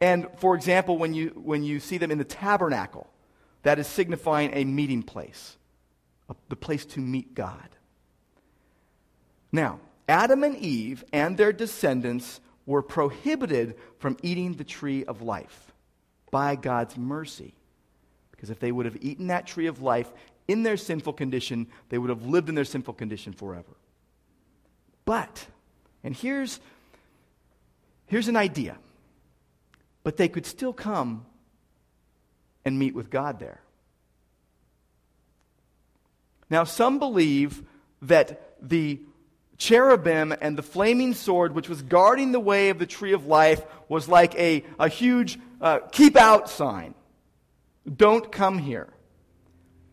And 0.00 0.26
for 0.38 0.54
example, 0.54 0.98
when 0.98 1.14
you, 1.14 1.28
when 1.28 1.62
you 1.62 1.80
see 1.80 1.96
them 1.96 2.10
in 2.10 2.18
the 2.18 2.24
tabernacle, 2.24 3.08
that 3.62 3.78
is 3.78 3.86
signifying 3.86 4.50
a 4.52 4.64
meeting 4.64 5.02
place, 5.02 5.56
a, 6.28 6.34
the 6.48 6.56
place 6.56 6.84
to 6.86 7.00
meet 7.00 7.34
God. 7.34 7.68
Now, 9.52 9.80
Adam 10.08 10.42
and 10.42 10.56
Eve 10.56 11.04
and 11.12 11.36
their 11.36 11.52
descendants 11.52 12.40
were 12.66 12.82
prohibited 12.82 13.76
from 13.98 14.16
eating 14.22 14.54
the 14.54 14.64
tree 14.64 15.04
of 15.04 15.22
life 15.22 15.72
by 16.30 16.56
God's 16.56 16.96
mercy. 16.96 17.54
Because 18.30 18.50
if 18.50 18.58
they 18.58 18.72
would 18.72 18.86
have 18.86 18.96
eaten 19.00 19.28
that 19.28 19.46
tree 19.46 19.66
of 19.66 19.82
life 19.82 20.12
in 20.48 20.62
their 20.62 20.76
sinful 20.76 21.12
condition, 21.12 21.66
they 21.88 21.98
would 21.98 22.10
have 22.10 22.26
lived 22.26 22.48
in 22.48 22.54
their 22.54 22.64
sinful 22.64 22.94
condition 22.94 23.32
forever. 23.32 23.76
But, 25.04 25.46
and 26.02 26.14
here's, 26.14 26.60
here's 28.06 28.28
an 28.28 28.36
idea, 28.36 28.78
but 30.02 30.16
they 30.16 30.28
could 30.28 30.46
still 30.46 30.72
come 30.72 31.26
and 32.64 32.78
meet 32.78 32.94
with 32.94 33.10
God 33.10 33.38
there. 33.38 33.60
Now, 36.50 36.64
some 36.64 36.98
believe 36.98 37.62
that 38.02 38.56
the 38.60 39.00
cherubim 39.58 40.34
and 40.40 40.56
the 40.56 40.62
flaming 40.62 41.14
sword, 41.14 41.54
which 41.54 41.68
was 41.68 41.82
guarding 41.82 42.32
the 42.32 42.40
way 42.40 42.70
of 42.70 42.78
the 42.78 42.86
tree 42.86 43.12
of 43.12 43.26
life, 43.26 43.62
was 43.88 44.08
like 44.08 44.34
a, 44.34 44.64
a 44.78 44.88
huge 44.88 45.38
uh, 45.60 45.80
keep 45.92 46.16
out 46.16 46.50
sign. 46.50 46.94
Don't 47.96 48.30
come 48.32 48.58
here. 48.58 48.88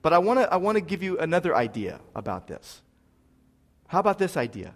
But 0.01 0.13
I 0.13 0.19
want 0.19 0.39
to 0.39 0.51
I 0.51 0.57
wanna 0.57 0.81
give 0.81 1.03
you 1.03 1.19
another 1.19 1.55
idea 1.55 1.99
about 2.15 2.47
this. 2.47 2.81
How 3.87 3.99
about 3.99 4.17
this 4.17 4.37
idea? 4.37 4.73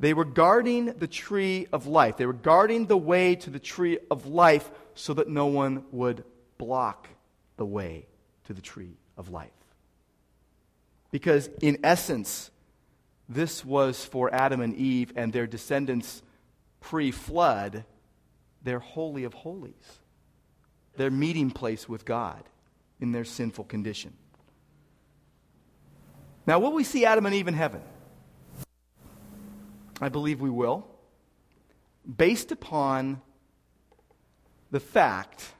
They 0.00 0.14
were 0.14 0.24
guarding 0.24 0.86
the 0.86 1.06
tree 1.06 1.68
of 1.72 1.86
life. 1.86 2.16
They 2.16 2.26
were 2.26 2.32
guarding 2.32 2.86
the 2.86 2.96
way 2.96 3.36
to 3.36 3.50
the 3.50 3.58
tree 3.58 3.98
of 4.10 4.26
life 4.26 4.70
so 4.94 5.14
that 5.14 5.28
no 5.28 5.46
one 5.46 5.84
would 5.92 6.24
block 6.58 7.08
the 7.56 7.66
way 7.66 8.06
to 8.44 8.54
the 8.54 8.62
tree 8.62 8.96
of 9.16 9.28
life. 9.28 9.50
Because, 11.10 11.50
in 11.60 11.78
essence, 11.84 12.50
this 13.30 13.64
was 13.64 14.04
for 14.04 14.34
Adam 14.34 14.60
and 14.60 14.74
Eve 14.74 15.12
and 15.14 15.32
their 15.32 15.46
descendants 15.46 16.20
pre 16.80 17.12
flood, 17.12 17.84
their 18.64 18.80
holy 18.80 19.22
of 19.22 19.32
holies, 19.32 20.00
their 20.96 21.12
meeting 21.12 21.52
place 21.52 21.88
with 21.88 22.04
God 22.04 22.42
in 23.00 23.12
their 23.12 23.24
sinful 23.24 23.64
condition. 23.64 24.12
Now, 26.44 26.58
will 26.58 26.72
we 26.72 26.82
see 26.82 27.04
Adam 27.04 27.24
and 27.24 27.34
Eve 27.34 27.46
in 27.46 27.54
heaven? 27.54 27.82
I 30.00 30.08
believe 30.08 30.40
we 30.40 30.50
will, 30.50 30.88
based 32.16 32.50
upon 32.50 33.22
the 34.72 34.80
fact 34.80 35.52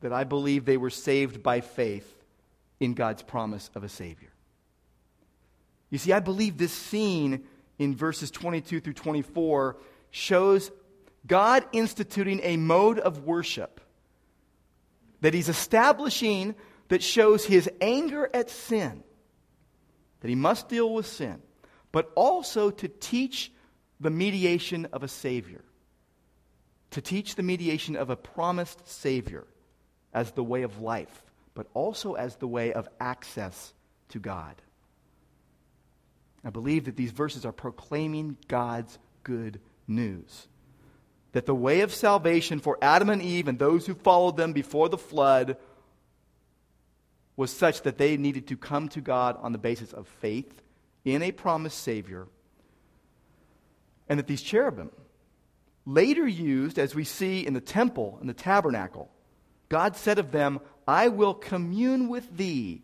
that 0.00 0.12
I 0.12 0.22
believe 0.22 0.64
they 0.64 0.76
were 0.76 0.90
saved 0.90 1.42
by 1.42 1.60
faith 1.60 2.22
in 2.78 2.94
God's 2.94 3.22
promise 3.22 3.68
of 3.74 3.82
a 3.82 3.88
Savior. 3.88 4.30
You 5.90 5.98
see, 5.98 6.12
I 6.12 6.20
believe 6.20 6.58
this 6.58 6.72
scene 6.72 7.44
in 7.78 7.94
verses 7.94 8.30
22 8.30 8.80
through 8.80 8.92
24 8.92 9.76
shows 10.10 10.70
God 11.26 11.64
instituting 11.72 12.40
a 12.42 12.56
mode 12.56 12.98
of 12.98 13.24
worship 13.24 13.80
that 15.20 15.34
He's 15.34 15.48
establishing 15.48 16.54
that 16.88 17.02
shows 17.02 17.44
His 17.44 17.70
anger 17.80 18.28
at 18.32 18.50
sin, 18.50 19.02
that 20.20 20.28
He 20.28 20.34
must 20.34 20.68
deal 20.68 20.92
with 20.92 21.06
sin, 21.06 21.40
but 21.92 22.10
also 22.14 22.70
to 22.70 22.88
teach 22.88 23.52
the 24.00 24.10
mediation 24.10 24.86
of 24.92 25.02
a 25.02 25.08
Savior, 25.08 25.64
to 26.90 27.00
teach 27.00 27.34
the 27.34 27.42
mediation 27.42 27.96
of 27.96 28.10
a 28.10 28.16
promised 28.16 28.88
Savior 28.88 29.46
as 30.14 30.32
the 30.32 30.44
way 30.44 30.62
of 30.62 30.80
life, 30.80 31.24
but 31.54 31.66
also 31.74 32.14
as 32.14 32.36
the 32.36 32.48
way 32.48 32.72
of 32.72 32.88
access 33.00 33.74
to 34.10 34.18
God. 34.18 34.54
I 36.44 36.50
believe 36.50 36.84
that 36.84 36.96
these 36.96 37.10
verses 37.10 37.44
are 37.44 37.52
proclaiming 37.52 38.36
God's 38.46 38.98
good 39.24 39.60
news. 39.86 40.48
That 41.32 41.46
the 41.46 41.54
way 41.54 41.80
of 41.80 41.92
salvation 41.92 42.60
for 42.60 42.78
Adam 42.80 43.10
and 43.10 43.22
Eve 43.22 43.48
and 43.48 43.58
those 43.58 43.86
who 43.86 43.94
followed 43.94 44.36
them 44.36 44.52
before 44.52 44.88
the 44.88 44.98
flood 44.98 45.56
was 47.36 47.50
such 47.52 47.82
that 47.82 47.98
they 47.98 48.16
needed 48.16 48.48
to 48.48 48.56
come 48.56 48.88
to 48.90 49.00
God 49.00 49.36
on 49.40 49.52
the 49.52 49.58
basis 49.58 49.92
of 49.92 50.08
faith 50.08 50.62
in 51.04 51.22
a 51.22 51.32
promised 51.32 51.78
Savior. 51.78 52.26
And 54.08 54.18
that 54.18 54.26
these 54.26 54.42
cherubim, 54.42 54.90
later 55.84 56.26
used, 56.26 56.78
as 56.78 56.94
we 56.94 57.04
see 57.04 57.46
in 57.46 57.52
the 57.52 57.60
temple 57.60 58.16
and 58.20 58.28
the 58.28 58.34
tabernacle, 58.34 59.10
God 59.68 59.96
said 59.96 60.18
of 60.18 60.32
them, 60.32 60.60
I 60.86 61.08
will 61.08 61.34
commune 61.34 62.08
with 62.08 62.36
thee 62.36 62.82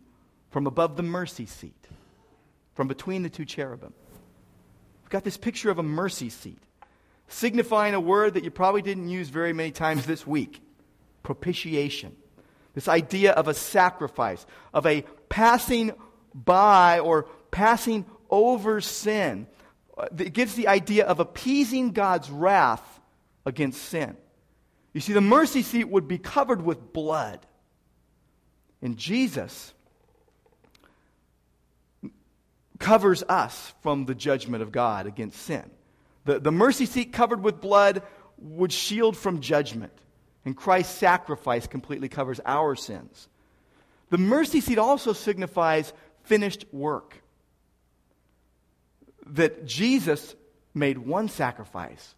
from 0.51 0.67
above 0.67 0.95
the 0.95 1.03
mercy 1.03 1.47
seat 1.47 1.85
from 2.75 2.87
between 2.87 3.23
the 3.23 3.29
two 3.29 3.45
cherubim. 3.45 3.93
We've 5.01 5.09
got 5.09 5.23
this 5.23 5.37
picture 5.37 5.71
of 5.71 5.79
a 5.79 5.83
mercy 5.83 6.29
seat, 6.29 6.61
signifying 7.27 7.93
a 7.93 7.99
word 7.99 8.35
that 8.35 8.43
you 8.43 8.51
probably 8.51 8.81
didn't 8.81 9.09
use 9.09 9.29
very 9.29 9.53
many 9.53 9.71
times 9.71 10.05
this 10.05 10.27
week 10.27 10.61
propitiation. 11.23 12.15
This 12.75 12.87
idea 12.87 13.31
of 13.31 13.47
a 13.47 13.53
sacrifice, 13.53 14.45
of 14.73 14.85
a 14.85 15.03
passing 15.29 15.93
by 16.33 16.99
or 16.99 17.23
passing 17.49 18.05
over 18.29 18.81
sin. 18.81 19.47
Uh, 19.97 20.07
it 20.17 20.33
gives 20.33 20.55
the 20.55 20.67
idea 20.67 21.05
of 21.05 21.19
appeasing 21.19 21.91
God's 21.91 22.29
wrath 22.29 22.99
against 23.45 23.81
sin. 23.81 24.17
You 24.93 25.01
see, 25.01 25.13
the 25.13 25.21
mercy 25.21 25.61
seat 25.61 25.85
would 25.85 26.07
be 26.07 26.17
covered 26.17 26.61
with 26.61 26.93
blood. 26.93 27.45
And 28.81 28.97
Jesus 28.97 29.73
covers 32.79 33.23
us 33.23 33.73
from 33.81 34.05
the 34.05 34.15
judgment 34.15 34.63
of 34.63 34.71
God 34.71 35.07
against 35.07 35.41
sin. 35.41 35.69
The, 36.25 36.39
the 36.39 36.51
mercy 36.51 36.85
seat 36.85 37.13
covered 37.13 37.41
with 37.43 37.61
blood 37.61 38.01
would 38.37 38.71
shield 38.71 39.15
from 39.15 39.41
judgment, 39.41 39.93
and 40.43 40.55
Christ's 40.55 40.97
sacrifice 40.97 41.67
completely 41.67 42.09
covers 42.09 42.39
our 42.45 42.75
sins. 42.75 43.29
The 44.09 44.17
mercy 44.17 44.61
seat 44.61 44.77
also 44.77 45.13
signifies 45.13 45.93
finished 46.23 46.65
work. 46.71 47.21
That 49.27 49.65
Jesus 49.65 50.35
made 50.73 50.97
one 50.97 51.29
sacrifice, 51.29 52.13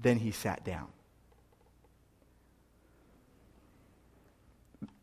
then 0.00 0.18
he 0.18 0.30
sat 0.30 0.64
down. 0.64 0.88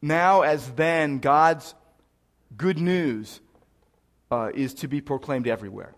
Now, 0.02 0.42
as 0.42 0.70
then, 0.72 1.20
God's 1.20 1.74
good 2.56 2.78
news 2.78 3.40
uh, 4.34 4.50
is 4.54 4.74
to 4.74 4.88
be 4.88 5.00
proclaimed 5.00 5.48
everywhere. 5.48 5.94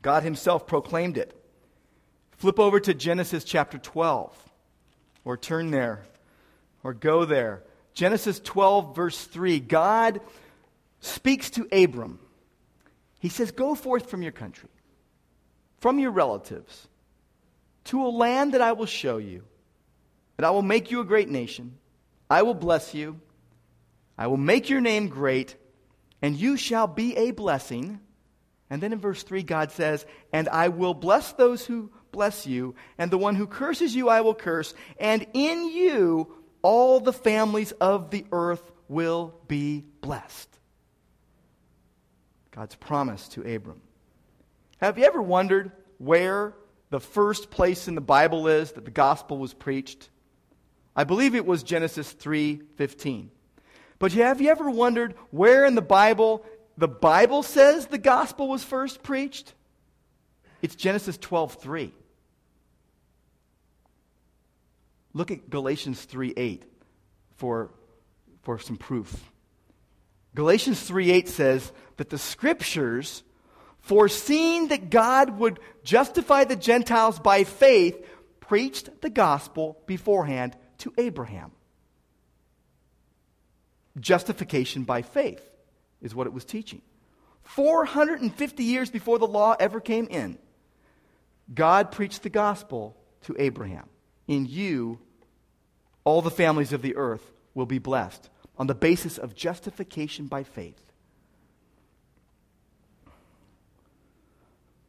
God 0.00 0.22
Himself 0.22 0.66
proclaimed 0.66 1.18
it. 1.18 1.38
Flip 2.38 2.58
over 2.58 2.80
to 2.80 2.94
Genesis 2.94 3.44
chapter 3.44 3.76
12, 3.76 4.34
or 5.24 5.36
turn 5.36 5.70
there, 5.70 6.02
or 6.82 6.94
go 6.94 7.26
there. 7.26 7.62
Genesis 7.92 8.40
12, 8.40 8.96
verse 8.96 9.24
3. 9.24 9.60
God 9.60 10.20
speaks 11.00 11.50
to 11.50 11.68
Abram. 11.70 12.18
He 13.20 13.28
says, 13.28 13.50
Go 13.50 13.74
forth 13.74 14.08
from 14.08 14.22
your 14.22 14.32
country, 14.32 14.70
from 15.78 15.98
your 15.98 16.10
relatives, 16.10 16.88
to 17.84 18.04
a 18.06 18.08
land 18.08 18.54
that 18.54 18.62
I 18.62 18.72
will 18.72 18.86
show 18.86 19.18
you, 19.18 19.44
that 20.38 20.46
I 20.46 20.50
will 20.50 20.62
make 20.62 20.90
you 20.90 21.00
a 21.00 21.04
great 21.04 21.28
nation. 21.28 21.76
I 22.30 22.42
will 22.42 22.54
bless 22.54 22.94
you. 22.94 23.20
I 24.16 24.28
will 24.28 24.38
make 24.38 24.70
your 24.70 24.80
name 24.80 25.08
great, 25.08 25.56
and 26.22 26.36
you 26.36 26.56
shall 26.56 26.86
be 26.86 27.16
a 27.16 27.32
blessing. 27.32 28.00
And 28.70 28.80
then 28.80 28.92
in 28.92 29.00
verse 29.00 29.22
3, 29.24 29.42
God 29.42 29.72
says, 29.72 30.06
And 30.32 30.48
I 30.48 30.68
will 30.68 30.94
bless 30.94 31.32
those 31.32 31.66
who 31.66 31.90
bless 32.12 32.46
you, 32.46 32.74
and 32.96 33.10
the 33.10 33.18
one 33.18 33.34
who 33.34 33.46
curses 33.46 33.94
you 33.94 34.08
I 34.08 34.20
will 34.20 34.34
curse, 34.34 34.72
and 35.00 35.26
in 35.32 35.68
you 35.70 36.32
all 36.62 37.00
the 37.00 37.12
families 37.12 37.72
of 37.72 38.10
the 38.10 38.24
earth 38.30 38.70
will 38.88 39.34
be 39.48 39.84
blessed. 40.00 40.48
God's 42.52 42.74
promise 42.74 43.28
to 43.28 43.40
Abram. 43.40 43.80
Have 44.78 44.98
you 44.98 45.04
ever 45.04 45.22
wondered 45.22 45.72
where 45.98 46.54
the 46.90 47.00
first 47.00 47.50
place 47.50 47.88
in 47.88 47.94
the 47.94 48.00
Bible 48.02 48.46
is 48.46 48.72
that 48.72 48.84
the 48.84 48.90
gospel 48.90 49.38
was 49.38 49.54
preached? 49.54 50.10
I 50.94 51.04
believe 51.04 51.34
it 51.34 51.46
was 51.46 51.62
Genesis 51.62 52.12
3:15. 52.12 53.30
But 54.02 54.14
have 54.14 54.40
you 54.40 54.50
ever 54.50 54.68
wondered 54.68 55.14
where 55.30 55.64
in 55.64 55.76
the 55.76 55.80
Bible 55.80 56.44
the 56.76 56.88
Bible 56.88 57.44
says 57.44 57.86
the 57.86 57.98
gospel 57.98 58.48
was 58.48 58.64
first 58.64 59.04
preached? 59.04 59.54
It's 60.60 60.74
Genesis 60.74 61.16
12:3. 61.18 61.92
Look 65.12 65.30
at 65.30 65.48
Galatians 65.48 66.02
3 66.02 66.34
8 66.36 66.64
for, 67.36 67.70
for 68.42 68.58
some 68.58 68.76
proof. 68.76 69.30
Galatians 70.34 70.82
3 70.82 71.12
8 71.12 71.28
says 71.28 71.70
that 71.96 72.10
the 72.10 72.18
scriptures, 72.18 73.22
foreseeing 73.82 74.66
that 74.66 74.90
God 74.90 75.38
would 75.38 75.60
justify 75.84 76.42
the 76.42 76.56
Gentiles 76.56 77.20
by 77.20 77.44
faith, 77.44 78.04
preached 78.40 79.00
the 79.00 79.10
gospel 79.10 79.80
beforehand 79.86 80.56
to 80.78 80.92
Abraham. 80.98 81.52
Justification 84.00 84.84
by 84.84 85.02
faith 85.02 85.42
is 86.00 86.14
what 86.14 86.26
it 86.26 86.32
was 86.32 86.44
teaching. 86.44 86.82
450 87.42 88.64
years 88.64 88.90
before 88.90 89.18
the 89.18 89.26
law 89.26 89.54
ever 89.58 89.80
came 89.80 90.06
in, 90.06 90.38
God 91.52 91.90
preached 91.90 92.22
the 92.22 92.30
gospel 92.30 92.96
to 93.22 93.36
Abraham 93.38 93.88
in 94.26 94.46
you, 94.46 94.98
all 96.04 96.22
the 96.22 96.30
families 96.30 96.72
of 96.72 96.82
the 96.82 96.96
earth 96.96 97.32
will 97.54 97.66
be 97.66 97.78
blessed 97.78 98.28
on 98.56 98.66
the 98.66 98.74
basis 98.74 99.18
of 99.18 99.34
justification 99.34 100.26
by 100.26 100.42
faith. 100.42 100.80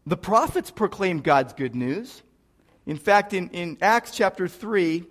The 0.06 0.18
prophets 0.18 0.70
proclaimed 0.70 1.24
God's 1.24 1.54
good 1.54 1.76
news. 1.76 2.22
In 2.86 2.98
fact, 2.98 3.34
in, 3.34 3.50
in 3.50 3.78
Acts 3.82 4.12
chapter 4.12 4.48
3, 4.48 5.06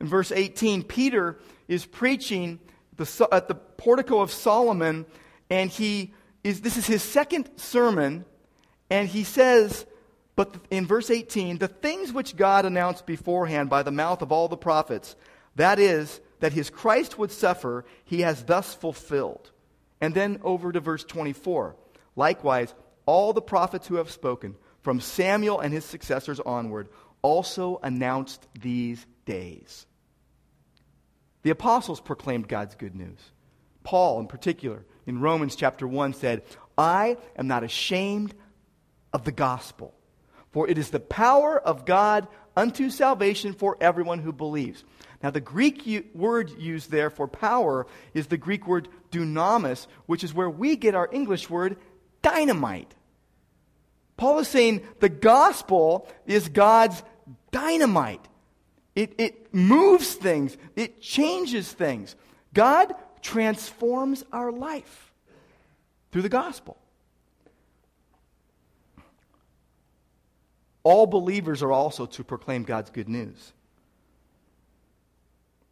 in 0.00 0.06
verse 0.06 0.32
18, 0.32 0.82
Peter 0.82 1.38
is 1.68 1.86
preaching 1.86 2.58
the, 3.00 3.28
at 3.32 3.48
the 3.48 3.54
portico 3.54 4.20
of 4.20 4.30
Solomon, 4.30 5.06
and 5.48 5.70
he 5.70 6.12
is, 6.44 6.60
this 6.60 6.76
is 6.76 6.86
his 6.86 7.02
second 7.02 7.48
sermon, 7.56 8.24
and 8.90 9.08
he 9.08 9.24
says, 9.24 9.86
but 10.36 10.54
in 10.70 10.86
verse 10.86 11.10
18, 11.10 11.58
the 11.58 11.68
things 11.68 12.12
which 12.12 12.36
God 12.36 12.64
announced 12.64 13.06
beforehand 13.06 13.70
by 13.70 13.82
the 13.82 13.90
mouth 13.90 14.22
of 14.22 14.32
all 14.32 14.48
the 14.48 14.56
prophets, 14.56 15.16
that 15.56 15.78
is, 15.78 16.20
that 16.40 16.52
his 16.52 16.70
Christ 16.70 17.18
would 17.18 17.30
suffer, 17.30 17.84
he 18.04 18.20
has 18.20 18.44
thus 18.44 18.74
fulfilled. 18.74 19.50
And 20.00 20.14
then 20.14 20.40
over 20.42 20.72
to 20.72 20.80
verse 20.80 21.04
24. 21.04 21.76
Likewise, 22.16 22.74
all 23.06 23.32
the 23.32 23.42
prophets 23.42 23.86
who 23.86 23.96
have 23.96 24.10
spoken, 24.10 24.56
from 24.82 25.00
Samuel 25.00 25.60
and 25.60 25.74
his 25.74 25.84
successors 25.84 26.40
onward, 26.40 26.88
also 27.22 27.78
announced 27.82 28.46
these 28.58 29.04
days. 29.26 29.86
The 31.42 31.50
apostles 31.50 32.00
proclaimed 32.00 32.48
God's 32.48 32.74
good 32.74 32.94
news. 32.94 33.18
Paul, 33.82 34.20
in 34.20 34.26
particular, 34.26 34.84
in 35.06 35.20
Romans 35.20 35.56
chapter 35.56 35.86
1, 35.86 36.14
said, 36.14 36.42
I 36.76 37.16
am 37.36 37.46
not 37.46 37.64
ashamed 37.64 38.34
of 39.12 39.24
the 39.24 39.32
gospel 39.32 39.94
for 40.52 40.68
it 40.68 40.78
is 40.78 40.90
the 40.90 41.00
power 41.00 41.58
of 41.58 41.84
God 41.84 42.26
unto 42.56 42.90
salvation 42.90 43.52
for 43.52 43.76
everyone 43.80 44.18
who 44.18 44.32
believes. 44.32 44.84
Now, 45.22 45.30
the 45.30 45.40
Greek 45.40 45.86
u- 45.86 46.04
word 46.14 46.50
used 46.58 46.90
there 46.90 47.10
for 47.10 47.28
power 47.28 47.86
is 48.14 48.26
the 48.26 48.36
Greek 48.36 48.66
word 48.66 48.88
dunamis, 49.10 49.86
which 50.06 50.24
is 50.24 50.34
where 50.34 50.50
we 50.50 50.76
get 50.76 50.94
our 50.94 51.08
English 51.12 51.48
word 51.48 51.76
dynamite. 52.22 52.94
Paul 54.16 54.40
is 54.40 54.48
saying 54.48 54.82
the 54.98 55.08
gospel 55.08 56.08
is 56.26 56.48
God's 56.48 57.02
dynamite. 57.50 58.26
It, 58.94 59.14
it 59.18 59.54
moves 59.54 60.14
things, 60.14 60.56
it 60.76 61.00
changes 61.00 61.72
things. 61.72 62.16
God 62.52 62.94
transforms 63.22 64.24
our 64.32 64.50
life 64.50 65.12
through 66.10 66.22
the 66.22 66.28
gospel. 66.28 66.76
all 70.82 71.06
believers 71.06 71.62
are 71.62 71.72
also 71.72 72.06
to 72.06 72.24
proclaim 72.24 72.62
God's 72.62 72.90
good 72.90 73.08
news. 73.08 73.52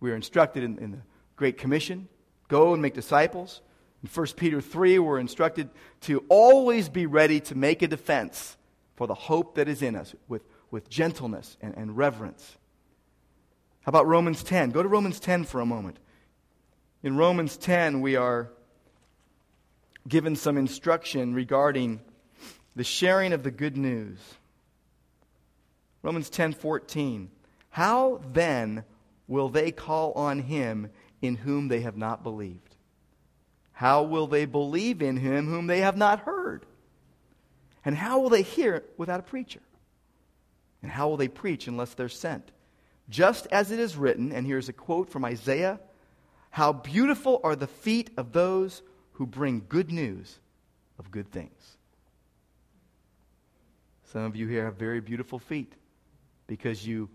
We 0.01 0.11
are 0.11 0.17
instructed 0.17 0.63
in, 0.63 0.79
in 0.79 0.91
the 0.93 0.99
Great 1.37 1.59
Commission 1.59 2.09
go 2.49 2.73
and 2.73 2.81
make 2.81 2.95
disciples. 2.95 3.61
In 4.03 4.09
1 4.09 4.27
Peter 4.37 4.61
3, 4.61 4.99
we're 5.01 5.19
instructed 5.19 5.69
to 6.03 6.25
always 6.29 6.89
be 6.89 7.05
ready 7.05 7.41
to 7.41 7.55
make 7.55 7.83
a 7.83 7.89
defense 7.89 8.57
for 8.97 9.07
the 9.07 9.15
hope 9.15 9.57
that 9.57 9.69
is 9.69 9.83
in 9.83 9.95
us 9.95 10.15
with, 10.29 10.43
with 10.71 10.89
gentleness 10.89 11.59
and, 11.61 11.75
and 11.77 11.95
reverence. 11.95 12.57
How 13.89 13.91
about 13.91 14.07
Romans 14.07 14.43
10? 14.43 14.73
Go 14.73 14.83
to 14.83 14.89
Romans 14.89 15.19
10 15.19 15.45
for 15.45 15.63
a 15.63 15.65
moment. 15.65 15.97
In 17.03 17.17
Romans 17.17 17.57
10, 17.57 18.03
we 18.03 18.17
are 18.17 18.51
given 20.07 20.37
some 20.37 20.59
instruction 20.59 21.33
regarding 21.33 22.01
the 22.77 22.85
sharing 22.85 23.33
of 23.33 23.43
the 23.43 23.51
good 23.51 23.79
news. 23.79 24.19
Romans 26.03 26.29
10:14. 26.29 27.31
How 27.71 28.21
then 28.31 28.85
will 29.27 29.49
they 29.49 29.73
call 29.73 30.13
on 30.13 30.41
him 30.41 30.91
in 31.23 31.37
whom 31.37 31.69
they 31.69 31.81
have 31.81 31.97
not 31.97 32.23
believed? 32.23 32.77
How 33.73 34.03
will 34.03 34.27
they 34.27 34.45
believe 34.45 35.01
in 35.01 35.17
him 35.17 35.47
whom 35.47 35.67
they 35.67 35.81
have 35.81 35.97
not 35.97 36.27
heard? 36.27 36.67
And 37.87 37.97
how 37.97 38.21
will 38.21 38.29
they 38.29 38.43
hear 38.43 38.85
without 38.99 39.21
a 39.21 39.23
preacher? 39.23 39.63
And 40.83 40.93
how 40.93 41.09
will 41.09 41.17
they 41.17 41.29
preach 41.29 41.67
unless 41.67 41.95
they're 41.95 42.11
sent? 42.11 42.53
Just 43.09 43.47
as 43.51 43.71
it 43.71 43.79
is 43.79 43.97
written, 43.97 44.33
and 44.33 44.47
here's 44.47 44.69
a 44.69 44.73
quote 44.73 45.09
from 45.11 45.25
Isaiah 45.25 45.81
How 46.51 46.73
beautiful 46.73 47.41
are 47.43 47.57
the 47.57 47.67
feet 47.67 48.11
of 48.17 48.33
those 48.33 48.83
who 49.13 49.27
bring 49.27 49.65
good 49.69 49.91
news 49.91 50.39
of 50.99 51.11
good 51.11 51.31
things. 51.31 51.77
Some 54.13 54.23
of 54.23 54.37
you 54.37 54.47
here 54.47 54.65
have 54.65 54.77
very 54.77 55.01
beautiful 55.01 55.39
feet 55.39 55.73
because 56.47 56.87
you 56.87 57.09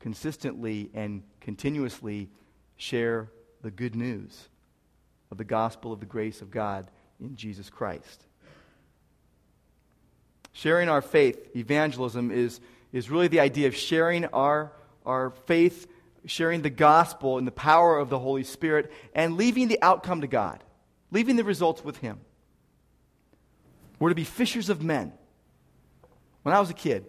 consistently 0.00 0.90
and 0.94 1.22
continuously 1.40 2.28
share 2.76 3.30
the 3.62 3.70
good 3.70 3.94
news 3.94 4.48
of 5.30 5.38
the 5.38 5.44
gospel 5.44 5.92
of 5.92 6.00
the 6.00 6.06
grace 6.06 6.42
of 6.42 6.50
God 6.50 6.90
in 7.20 7.36
Jesus 7.36 7.70
Christ. 7.70 8.24
Sharing 10.52 10.88
our 10.88 11.02
faith, 11.02 11.54
evangelism, 11.54 12.30
is, 12.30 12.60
is 12.92 13.10
really 13.10 13.28
the 13.28 13.40
idea 13.40 13.68
of 13.68 13.76
sharing 13.76 14.24
our, 14.26 14.72
our 15.06 15.30
faith, 15.46 15.86
sharing 16.26 16.62
the 16.62 16.70
gospel 16.70 17.38
and 17.38 17.46
the 17.46 17.52
power 17.52 17.98
of 17.98 18.10
the 18.10 18.18
Holy 18.18 18.44
Spirit, 18.44 18.92
and 19.14 19.36
leaving 19.36 19.68
the 19.68 19.80
outcome 19.82 20.20
to 20.20 20.26
God, 20.26 20.62
leaving 21.10 21.36
the 21.36 21.44
results 21.44 21.84
with 21.84 21.98
Him. 21.98 22.20
We're 23.98 24.10
to 24.10 24.14
be 24.14 24.24
fishers 24.24 24.68
of 24.68 24.82
men. 24.82 25.12
When 26.42 26.54
I 26.54 26.60
was 26.60 26.70
a 26.70 26.74
kid, 26.74 27.04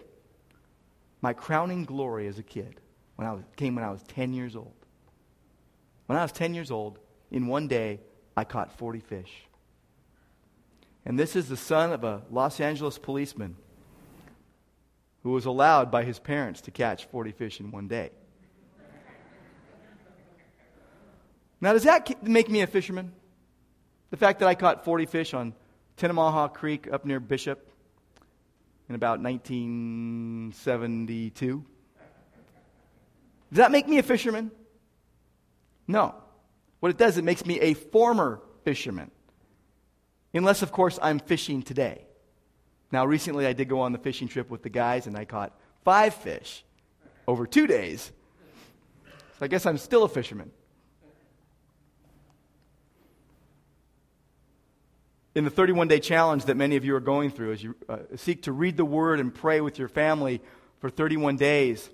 my 1.21 1.33
crowning 1.33 1.85
glory 1.85 2.27
as 2.27 2.37
a 2.37 2.43
kid 2.43 2.79
when 3.15 3.27
I 3.27 3.33
was, 3.33 3.43
came 3.55 3.75
when 3.75 3.83
I 3.83 3.91
was 3.91 4.03
10 4.03 4.33
years 4.33 4.55
old. 4.55 4.73
When 6.07 6.17
I 6.17 6.23
was 6.23 6.31
10 6.31 6.53
years 6.53 6.71
old, 6.71 6.99
in 7.29 7.47
one 7.47 7.67
day, 7.67 7.99
I 8.35 8.43
caught 8.43 8.77
40 8.77 8.99
fish. 8.99 9.31
And 11.05 11.17
this 11.17 11.35
is 11.35 11.47
the 11.47 11.57
son 11.57 11.91
of 11.93 12.03
a 12.03 12.23
Los 12.29 12.59
Angeles 12.59 12.97
policeman 12.97 13.55
who 15.23 15.31
was 15.31 15.45
allowed 15.45 15.89
by 15.91 16.03
his 16.03 16.19
parents 16.19 16.61
to 16.61 16.71
catch 16.71 17.05
40 17.05 17.31
fish 17.31 17.59
in 17.59 17.71
one 17.71 17.87
day. 17.87 18.11
Now, 21.59 21.73
does 21.73 21.83
that 21.83 22.23
make 22.23 22.49
me 22.49 22.61
a 22.61 22.67
fisherman? 22.67 23.11
The 24.09 24.17
fact 24.17 24.39
that 24.39 24.47
I 24.47 24.55
caught 24.55 24.83
40 24.83 25.05
fish 25.05 25.35
on 25.35 25.53
Tinemaha 25.97 26.51
Creek 26.53 26.91
up 26.91 27.05
near 27.05 27.19
Bishop 27.19 27.69
in 28.89 28.95
about 28.95 29.21
1972? 29.21 31.65
Does 33.51 33.57
that 33.57 33.71
make 33.71 33.87
me 33.87 33.99
a 33.99 34.03
fisherman? 34.03 34.49
No. 35.87 36.15
What 36.79 36.89
it 36.89 36.97
does, 36.97 37.17
it 37.17 37.23
makes 37.23 37.45
me 37.45 37.59
a 37.59 37.75
former 37.75 38.41
fisherman. 38.63 39.11
Unless, 40.33 40.63
of 40.63 40.71
course, 40.71 40.97
I'm 41.01 41.19
fishing 41.19 41.61
today. 41.61 42.05
Now, 42.91 43.05
recently 43.05 43.45
I 43.45 43.53
did 43.53 43.69
go 43.69 43.81
on 43.81 43.93
the 43.93 43.97
fishing 43.97 44.27
trip 44.27 44.49
with 44.49 44.63
the 44.63 44.69
guys 44.69 45.07
and 45.07 45.17
I 45.17 45.25
caught 45.25 45.57
five 45.83 46.13
fish 46.13 46.63
over 47.27 47.47
two 47.47 47.67
days. 47.67 48.11
So 49.05 49.45
I 49.45 49.47
guess 49.47 49.65
I'm 49.65 49.77
still 49.77 50.03
a 50.03 50.09
fisherman. 50.09 50.51
In 55.33 55.45
the 55.45 55.49
31 55.49 55.87
day 55.87 55.99
challenge 55.99 56.45
that 56.45 56.57
many 56.57 56.75
of 56.75 56.83
you 56.83 56.93
are 56.93 56.99
going 56.99 57.31
through 57.31 57.53
as 57.53 57.63
you 57.63 57.75
uh, 57.87 57.99
seek 58.17 58.43
to 58.43 58.51
read 58.51 58.75
the 58.75 58.83
word 58.83 59.21
and 59.21 59.33
pray 59.33 59.61
with 59.61 59.79
your 59.79 59.87
family 59.87 60.41
for 60.81 60.89
31 60.89 61.37
days, 61.37 61.89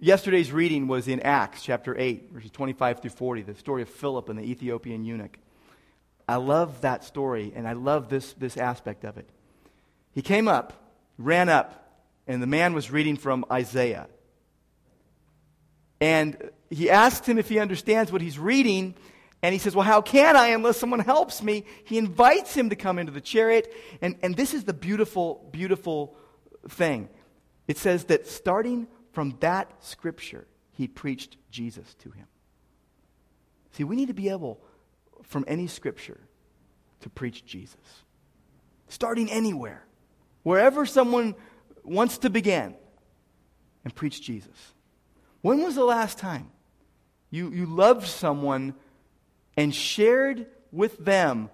yesterday's 0.00 0.50
reading 0.50 0.88
was 0.88 1.06
in 1.06 1.20
Acts 1.20 1.62
chapter 1.62 1.94
8, 1.98 2.30
verses 2.32 2.50
25 2.50 3.00
through 3.00 3.10
40, 3.10 3.42
the 3.42 3.54
story 3.54 3.82
of 3.82 3.90
Philip 3.90 4.30
and 4.30 4.38
the 4.38 4.44
Ethiopian 4.44 5.04
eunuch. 5.04 5.36
I 6.28 6.36
love 6.36 6.80
that 6.80 7.04
story, 7.04 7.52
and 7.54 7.68
I 7.68 7.74
love 7.74 8.08
this, 8.08 8.32
this 8.34 8.56
aspect 8.56 9.04
of 9.04 9.16
it. 9.16 9.28
He 10.12 10.22
came 10.22 10.48
up, 10.48 10.72
ran 11.18 11.48
up, 11.48 12.02
and 12.26 12.42
the 12.42 12.46
man 12.46 12.74
was 12.74 12.90
reading 12.90 13.16
from 13.16 13.44
Isaiah. 13.50 14.08
And 16.00 16.50
he 16.68 16.90
asked 16.90 17.26
him 17.26 17.38
if 17.38 17.48
he 17.48 17.58
understands 17.58 18.10
what 18.10 18.20
he's 18.20 18.38
reading, 18.38 18.94
and 19.42 19.52
he 19.52 19.58
says, 19.58 19.76
Well, 19.76 19.84
how 19.84 20.02
can 20.02 20.36
I 20.36 20.48
unless 20.48 20.78
someone 20.78 21.00
helps 21.00 21.42
me? 21.42 21.64
He 21.84 21.98
invites 21.98 22.54
him 22.54 22.70
to 22.70 22.76
come 22.76 22.98
into 22.98 23.12
the 23.12 23.20
chariot, 23.20 23.72
and, 24.02 24.16
and 24.22 24.36
this 24.36 24.52
is 24.52 24.64
the 24.64 24.74
beautiful, 24.74 25.48
beautiful 25.52 26.16
thing. 26.68 27.08
It 27.68 27.78
says 27.78 28.04
that 28.06 28.26
starting 28.26 28.88
from 29.12 29.36
that 29.40 29.70
scripture, 29.84 30.46
he 30.72 30.88
preached 30.88 31.36
Jesus 31.50 31.94
to 32.00 32.10
him. 32.10 32.26
See, 33.72 33.84
we 33.84 33.96
need 33.96 34.08
to 34.08 34.14
be 34.14 34.28
able 34.30 34.60
from 35.26 35.44
any 35.46 35.66
scripture 35.66 36.20
to 37.00 37.10
preach 37.10 37.44
Jesus. 37.44 37.76
Starting 38.88 39.30
anywhere, 39.30 39.84
wherever 40.42 40.86
someone 40.86 41.34
wants 41.84 42.18
to 42.18 42.30
begin, 42.30 42.74
and 43.86 43.94
preach 43.94 44.20
Jesus. 44.20 44.72
When 45.42 45.62
was 45.62 45.76
the 45.76 45.84
last 45.84 46.18
time 46.18 46.50
you, 47.30 47.50
you 47.50 47.66
loved 47.66 48.04
someone 48.04 48.74
and 49.56 49.72
shared 49.72 50.46
with 50.72 50.98
them 51.04 51.50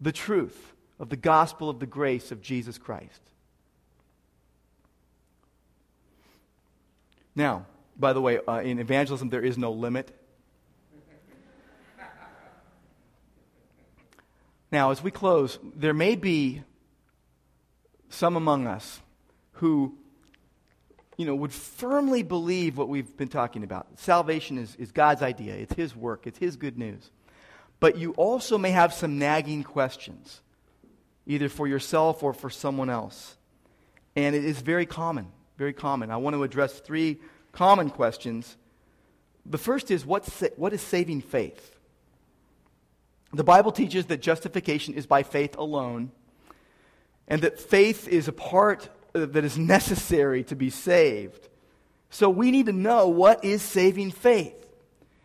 the 0.00 0.12
truth 0.12 0.74
of 1.00 1.08
the 1.08 1.16
gospel 1.16 1.68
of 1.68 1.80
the 1.80 1.86
grace 1.86 2.30
of 2.30 2.40
Jesus 2.40 2.78
Christ? 2.78 3.20
Now, 7.34 7.66
by 7.96 8.12
the 8.12 8.20
way, 8.20 8.38
uh, 8.46 8.60
in 8.60 8.78
evangelism, 8.78 9.28
there 9.28 9.44
is 9.44 9.58
no 9.58 9.72
limit 9.72 10.16
Now, 14.70 14.90
as 14.90 15.02
we 15.02 15.10
close, 15.10 15.58
there 15.74 15.94
may 15.94 16.14
be 16.14 16.62
some 18.10 18.36
among 18.36 18.66
us 18.66 19.00
who, 19.52 19.96
you 21.16 21.26
know, 21.26 21.34
would 21.34 21.52
firmly 21.52 22.22
believe 22.22 22.76
what 22.76 22.88
we've 22.88 23.16
been 23.16 23.28
talking 23.28 23.64
about. 23.64 23.86
Salvation 23.98 24.58
is, 24.58 24.76
is 24.76 24.92
God's 24.92 25.22
idea, 25.22 25.54
it's 25.54 25.74
His 25.74 25.96
work, 25.96 26.26
it's 26.26 26.38
His 26.38 26.56
good 26.56 26.78
news. 26.78 27.10
But 27.80 27.96
you 27.96 28.12
also 28.12 28.58
may 28.58 28.70
have 28.72 28.92
some 28.92 29.18
nagging 29.18 29.62
questions, 29.62 30.40
either 31.26 31.48
for 31.48 31.66
yourself 31.66 32.22
or 32.22 32.32
for 32.32 32.50
someone 32.50 32.90
else. 32.90 33.36
And 34.16 34.34
it 34.34 34.44
is 34.44 34.60
very 34.60 34.86
common, 34.86 35.28
very 35.56 35.72
common. 35.72 36.10
I 36.10 36.16
want 36.16 36.34
to 36.34 36.42
address 36.42 36.80
three 36.80 37.18
common 37.52 37.88
questions. 37.88 38.56
The 39.46 39.58
first 39.58 39.90
is 39.90 40.04
what's, 40.04 40.42
what 40.56 40.72
is 40.72 40.82
saving 40.82 41.22
faith? 41.22 41.77
The 43.32 43.44
Bible 43.44 43.72
teaches 43.72 44.06
that 44.06 44.22
justification 44.22 44.94
is 44.94 45.06
by 45.06 45.22
faith 45.22 45.56
alone, 45.56 46.12
and 47.26 47.42
that 47.42 47.60
faith 47.60 48.08
is 48.08 48.26
a 48.26 48.32
part 48.32 48.88
that 49.12 49.44
is 49.44 49.58
necessary 49.58 50.44
to 50.44 50.56
be 50.56 50.70
saved. 50.70 51.48
So 52.10 52.30
we 52.30 52.50
need 52.50 52.66
to 52.66 52.72
know 52.72 53.08
what 53.08 53.44
is 53.44 53.62
saving 53.62 54.12
faith. 54.12 54.54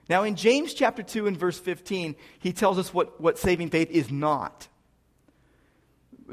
Now, 0.10 0.24
in 0.24 0.36
James 0.36 0.74
chapter 0.74 1.02
2 1.02 1.28
and 1.28 1.38
verse 1.38 1.58
15, 1.58 2.16
he 2.40 2.52
tells 2.52 2.78
us 2.78 2.94
what, 2.94 3.22
what 3.22 3.38
saving 3.38 3.70
faith 3.70 3.90
is 3.90 4.12
not. 4.12 4.68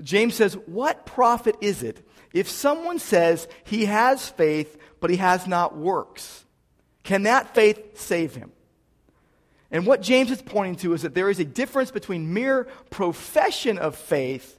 James 0.02 0.35
says, 0.35 0.54
What 0.66 1.06
profit 1.06 1.56
is 1.61 1.83
it 1.83 2.06
if 2.33 2.48
someone 2.48 2.98
says 2.98 3.46
he 3.64 3.85
has 3.85 4.28
faith, 4.28 4.76
but 4.98 5.11
he 5.11 5.16
has 5.16 5.46
not 5.46 5.76
works? 5.76 6.44
Can 7.04 7.22
that 7.24 7.54
faith 7.54 7.98
save 7.98 8.35
him? 8.35 8.50
And 9.70 9.87
what 9.87 10.02
James 10.02 10.30
is 10.30 10.42
pointing 10.42 10.76
to 10.76 10.94
is 10.94 11.02
that 11.02 11.14
there 11.14 11.30
is 11.30 11.38
a 11.38 11.44
difference 11.44 11.90
between 11.90 12.35
mere 12.35 12.64
profession 12.90 13.78
of 13.78 13.94
faith 13.94 14.59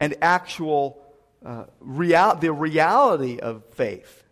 and 0.00 0.14
actual 0.22 1.02
uh, 1.44 1.64
real, 1.80 2.34
the 2.36 2.52
reality 2.52 3.38
of 3.38 3.64
faith. 3.74 4.24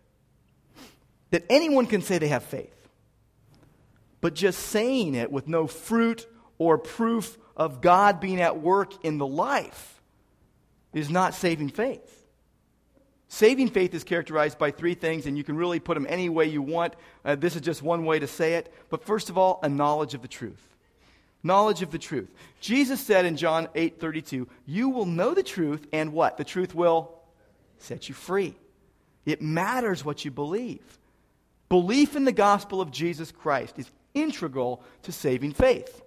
That 1.29 1.45
anyone 1.49 1.85
can 1.85 2.01
say 2.01 2.17
they 2.17 2.29
have 2.29 2.43
faith, 2.43 2.89
but 4.21 4.33
just 4.33 4.59
saying 4.59 5.15
it 5.15 5.31
with 5.31 5.47
no 5.47 5.67
fruit 5.67 6.27
or 6.57 6.77
proof 6.77 7.37
of 7.55 7.81
God 7.81 8.19
being 8.19 8.41
at 8.41 8.59
work 8.59 9.05
in 9.05 9.17
the 9.17 9.27
life 9.27 10.01
is 10.93 11.09
not 11.09 11.33
saving 11.33 11.69
faith. 11.69 12.24
Saving 13.35 13.67
faith 13.67 13.93
is 13.93 14.05
characterized 14.05 14.57
by 14.57 14.71
three 14.71 14.93
things, 14.93 15.25
and 15.25 15.37
you 15.37 15.43
can 15.43 15.57
really 15.57 15.81
put 15.81 15.95
them 15.95 16.05
any 16.07 16.29
way 16.29 16.45
you 16.45 16.61
want. 16.61 16.93
Uh, 17.25 17.35
this 17.35 17.57
is 17.57 17.61
just 17.61 17.83
one 17.83 18.05
way 18.05 18.17
to 18.17 18.27
say 18.27 18.53
it. 18.53 18.73
But 18.89 19.03
first 19.03 19.29
of 19.29 19.37
all, 19.37 19.59
a 19.61 19.67
knowledge 19.67 20.13
of 20.13 20.21
the 20.21 20.29
truth. 20.29 20.65
Knowledge 21.43 21.81
of 21.81 21.91
the 21.91 21.97
truth. 21.97 22.29
Jesus 22.61 23.01
said 23.01 23.25
in 23.25 23.35
John 23.35 23.67
8 23.75 23.99
32, 23.99 24.47
You 24.65 24.87
will 24.87 25.05
know 25.05 25.33
the 25.33 25.43
truth, 25.43 25.85
and 25.91 26.13
what? 26.13 26.37
The 26.37 26.45
truth 26.45 26.73
will 26.73 27.11
set 27.77 28.07
you 28.07 28.15
free. 28.15 28.55
It 29.25 29.41
matters 29.41 30.05
what 30.05 30.23
you 30.23 30.31
believe. 30.31 30.97
Belief 31.67 32.15
in 32.15 32.23
the 32.23 32.31
gospel 32.31 32.79
of 32.79 32.89
Jesus 32.89 33.33
Christ 33.33 33.77
is 33.77 33.91
integral 34.13 34.81
to 35.03 35.11
saving 35.11 35.51
faith. 35.51 36.03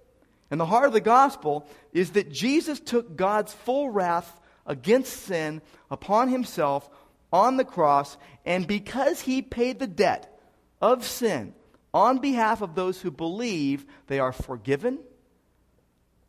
And 0.49 0.59
the 0.59 0.65
heart 0.65 0.87
of 0.87 0.93
the 0.93 0.99
gospel 0.99 1.67
is 1.93 2.09
that 2.13 2.31
Jesus 2.31 2.79
took 2.79 3.15
God's 3.15 3.53
full 3.53 3.91
wrath 3.91 4.41
against 4.65 5.13
sin 5.13 5.61
upon 5.91 6.29
himself 6.29 6.89
on 7.31 7.57
the 7.57 7.65
cross, 7.65 8.17
and 8.45 8.65
because 8.67 9.21
he 9.21 9.41
paid 9.41 9.79
the 9.79 9.87
debt 9.87 10.39
of 10.81 11.05
sin 11.05 11.53
on 11.93 12.19
behalf 12.19 12.61
of 12.61 12.75
those 12.75 13.01
who 13.01 13.11
believe, 13.11 13.85
they 14.07 14.19
are 14.19 14.31
forgiven 14.31 14.99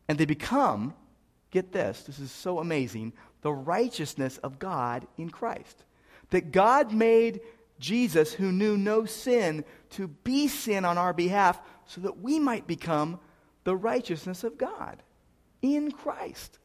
and 0.08 0.18
they 0.18 0.24
become, 0.24 0.94
get 1.50 1.72
this, 1.72 2.02
this 2.02 2.18
is 2.18 2.32
so 2.32 2.58
amazing, 2.58 3.12
the 3.42 3.52
righteousness 3.52 4.38
of 4.38 4.58
God 4.58 5.06
in 5.16 5.30
Christ. 5.30 5.84
That 6.30 6.52
God 6.52 6.92
made 6.92 7.40
Jesus, 7.78 8.32
who 8.32 8.52
knew 8.52 8.76
no 8.76 9.04
sin, 9.04 9.64
to 9.90 10.08
be 10.08 10.48
sin 10.48 10.84
on 10.84 10.98
our 10.98 11.12
behalf 11.12 11.60
so 11.86 12.00
that 12.02 12.20
we 12.20 12.38
might 12.38 12.66
become 12.66 13.18
the 13.64 13.76
righteousness 13.76 14.44
of 14.44 14.58
God 14.58 15.02
in 15.62 15.90
Christ. 15.90 16.58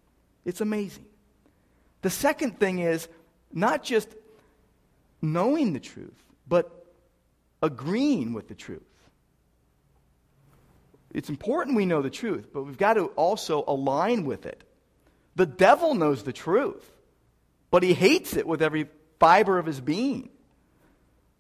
It's 0.43 0.62
amazing. 0.62 1.06
The 2.02 2.10
second 2.10 2.60
thing 2.60 2.80
is 2.80 3.08
not 3.52 3.84
just 3.84 4.13
knowing 5.33 5.73
the 5.73 5.79
truth, 5.79 6.23
but 6.47 6.85
agreeing 7.61 8.33
with 8.33 8.47
the 8.47 8.55
truth. 8.55 8.81
It's 11.13 11.29
important 11.29 11.77
we 11.77 11.85
know 11.85 12.01
the 12.01 12.09
truth, 12.09 12.49
but 12.53 12.63
we've 12.63 12.77
got 12.77 12.95
to 12.95 13.05
also 13.15 13.63
align 13.67 14.25
with 14.25 14.45
it. 14.45 14.63
The 15.35 15.45
devil 15.45 15.93
knows 15.93 16.23
the 16.23 16.33
truth, 16.33 16.83
but 17.71 17.83
he 17.83 17.93
hates 17.93 18.35
it 18.35 18.45
with 18.45 18.61
every 18.61 18.88
fiber 19.19 19.57
of 19.57 19.65
his 19.65 19.79
being. 19.79 20.29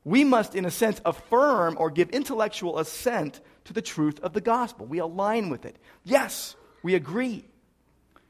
We 0.05 0.23
must, 0.23 0.55
in 0.55 0.65
a 0.65 0.71
sense, 0.71 1.01
affirm 1.03 1.75
or 1.79 1.89
give 1.89 2.11
intellectual 2.11 2.79
assent 2.79 3.41
to 3.65 3.73
the 3.73 3.81
truth 3.81 4.19
of 4.21 4.33
the 4.33 4.41
gospel. 4.41 4.85
We 4.85 4.99
align 4.99 5.49
with 5.49 5.65
it. 5.65 5.77
Yes, 6.03 6.55
we 6.83 6.95
agree. 6.95 7.43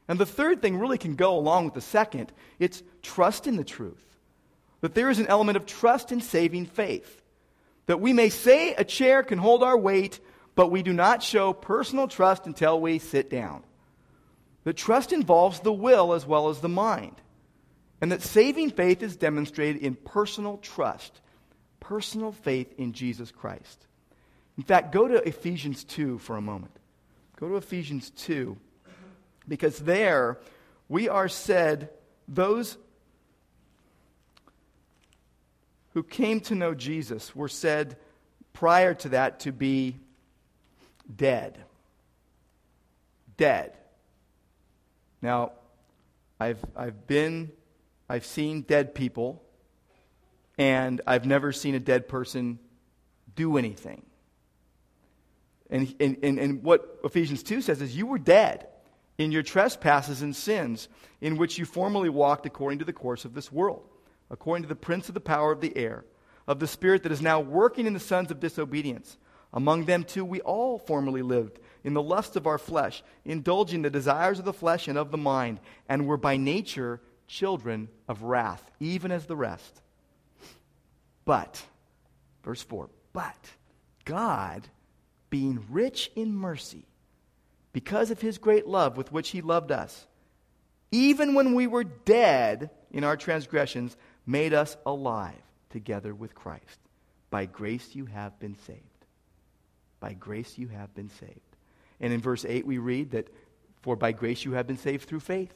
And 0.08 0.18
the 0.18 0.26
third 0.26 0.62
thing 0.62 0.78
really 0.78 0.98
can 0.98 1.16
go 1.16 1.36
along 1.36 1.66
with 1.66 1.74
the 1.74 1.80
second 1.80 2.32
it's 2.58 2.82
trust 3.02 3.46
in 3.46 3.56
the 3.56 3.64
truth. 3.64 4.02
That 4.80 4.94
there 4.94 5.10
is 5.10 5.18
an 5.18 5.26
element 5.26 5.56
of 5.56 5.66
trust 5.66 6.12
in 6.12 6.20
saving 6.20 6.66
faith. 6.66 7.22
That 7.86 8.00
we 8.00 8.12
may 8.12 8.28
say 8.28 8.74
a 8.74 8.84
chair 8.84 9.22
can 9.22 9.38
hold 9.38 9.62
our 9.62 9.76
weight, 9.76 10.20
but 10.54 10.70
we 10.70 10.82
do 10.82 10.92
not 10.92 11.22
show 11.22 11.52
personal 11.52 12.08
trust 12.08 12.46
until 12.46 12.80
we 12.80 12.98
sit 12.98 13.30
down. 13.30 13.62
That 14.64 14.76
trust 14.76 15.12
involves 15.12 15.60
the 15.60 15.72
will 15.72 16.12
as 16.12 16.26
well 16.26 16.48
as 16.48 16.60
the 16.60 16.68
mind. 16.68 17.14
And 18.00 18.12
that 18.12 18.22
saving 18.22 18.70
faith 18.70 19.02
is 19.02 19.16
demonstrated 19.16 19.82
in 19.82 19.94
personal 19.94 20.58
trust, 20.58 21.20
personal 21.80 22.32
faith 22.32 22.74
in 22.76 22.92
Jesus 22.92 23.30
Christ. 23.30 23.86
In 24.58 24.64
fact, 24.64 24.92
go 24.92 25.06
to 25.06 25.26
Ephesians 25.26 25.84
2 25.84 26.18
for 26.18 26.36
a 26.36 26.42
moment. 26.42 26.76
Go 27.38 27.48
to 27.48 27.56
Ephesians 27.56 28.10
2, 28.10 28.56
because 29.46 29.78
there 29.78 30.38
we 30.88 31.08
are 31.08 31.28
said, 31.28 31.90
those 32.26 32.78
who 35.96 36.02
came 36.02 36.40
to 36.40 36.54
know 36.54 36.74
Jesus 36.74 37.34
were 37.34 37.48
said 37.48 37.96
prior 38.52 38.92
to 38.92 39.08
that 39.08 39.40
to 39.40 39.50
be 39.50 39.96
dead. 41.16 41.58
Dead. 43.38 43.74
Now, 45.22 45.52
I've, 46.38 46.62
I've 46.76 47.06
been, 47.06 47.50
I've 48.10 48.26
seen 48.26 48.60
dead 48.60 48.94
people, 48.94 49.42
and 50.58 51.00
I've 51.06 51.24
never 51.24 51.50
seen 51.50 51.74
a 51.74 51.80
dead 51.80 52.08
person 52.08 52.58
do 53.34 53.56
anything. 53.56 54.02
And, 55.70 55.94
and, 55.98 56.18
and, 56.22 56.38
and 56.38 56.62
what 56.62 57.00
Ephesians 57.04 57.42
2 57.42 57.62
says 57.62 57.80
is, 57.80 57.96
You 57.96 58.04
were 58.04 58.18
dead 58.18 58.66
in 59.16 59.32
your 59.32 59.42
trespasses 59.42 60.20
and 60.20 60.36
sins, 60.36 60.90
in 61.22 61.38
which 61.38 61.56
you 61.56 61.64
formerly 61.64 62.10
walked 62.10 62.44
according 62.44 62.80
to 62.80 62.84
the 62.84 62.92
course 62.92 63.24
of 63.24 63.32
this 63.32 63.50
world 63.50 63.88
according 64.30 64.62
to 64.62 64.68
the 64.68 64.74
prince 64.74 65.08
of 65.08 65.14
the 65.14 65.20
power 65.20 65.52
of 65.52 65.60
the 65.60 65.76
air, 65.76 66.04
of 66.46 66.58
the 66.58 66.66
spirit 66.66 67.02
that 67.02 67.12
is 67.12 67.22
now 67.22 67.40
working 67.40 67.86
in 67.86 67.92
the 67.92 68.00
sons 68.00 68.30
of 68.30 68.40
disobedience. 68.40 69.16
Among 69.52 69.84
them, 69.84 70.04
too, 70.04 70.24
we 70.24 70.40
all 70.40 70.78
formerly 70.78 71.22
lived 71.22 71.58
in 71.84 71.94
the 71.94 72.02
lust 72.02 72.36
of 72.36 72.46
our 72.46 72.58
flesh, 72.58 73.02
indulging 73.24 73.82
the 73.82 73.90
desires 73.90 74.38
of 74.38 74.44
the 74.44 74.52
flesh 74.52 74.88
and 74.88 74.98
of 74.98 75.10
the 75.10 75.16
mind, 75.16 75.60
and 75.88 76.06
were 76.06 76.16
by 76.16 76.36
nature 76.36 77.00
children 77.26 77.88
of 78.08 78.22
wrath, 78.22 78.70
even 78.80 79.10
as 79.10 79.26
the 79.26 79.36
rest. 79.36 79.80
But, 81.24 81.64
verse 82.42 82.62
4, 82.62 82.88
but 83.12 83.50
God, 84.04 84.68
being 85.30 85.64
rich 85.70 86.10
in 86.14 86.34
mercy, 86.34 86.86
because 87.72 88.10
of 88.10 88.20
his 88.20 88.38
great 88.38 88.66
love 88.66 88.96
with 88.96 89.12
which 89.12 89.30
he 89.30 89.40
loved 89.40 89.72
us, 89.72 90.06
even 90.90 91.34
when 91.34 91.54
we 91.54 91.66
were 91.66 91.84
dead 91.84 92.70
in 92.90 93.04
our 93.04 93.16
transgressions, 93.16 93.96
made 94.26 94.52
us 94.52 94.76
alive 94.84 95.34
together 95.70 96.14
with 96.14 96.34
Christ. 96.34 96.80
By 97.30 97.46
grace 97.46 97.94
you 97.94 98.06
have 98.06 98.38
been 98.38 98.56
saved. 98.66 98.80
By 100.00 100.12
grace 100.12 100.58
you 100.58 100.68
have 100.68 100.94
been 100.94 101.10
saved. 101.10 101.40
And 102.00 102.12
in 102.12 102.20
verse 102.20 102.44
8 102.44 102.66
we 102.66 102.78
read 102.78 103.12
that, 103.12 103.28
For 103.82 103.96
by 103.96 104.12
grace 104.12 104.44
you 104.44 104.52
have 104.52 104.66
been 104.66 104.78
saved 104.78 105.08
through 105.08 105.20
faith. 105.20 105.52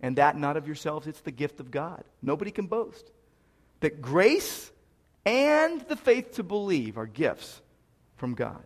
And 0.00 0.16
that 0.16 0.36
not 0.36 0.56
of 0.56 0.66
yourselves, 0.66 1.06
it's 1.06 1.20
the 1.20 1.30
gift 1.30 1.60
of 1.60 1.70
God. 1.70 2.04
Nobody 2.20 2.50
can 2.50 2.66
boast. 2.66 3.10
That 3.80 4.02
grace 4.02 4.70
and 5.24 5.80
the 5.82 5.96
faith 5.96 6.32
to 6.32 6.42
believe 6.42 6.98
are 6.98 7.06
gifts 7.06 7.60
from 8.16 8.34
God. 8.34 8.64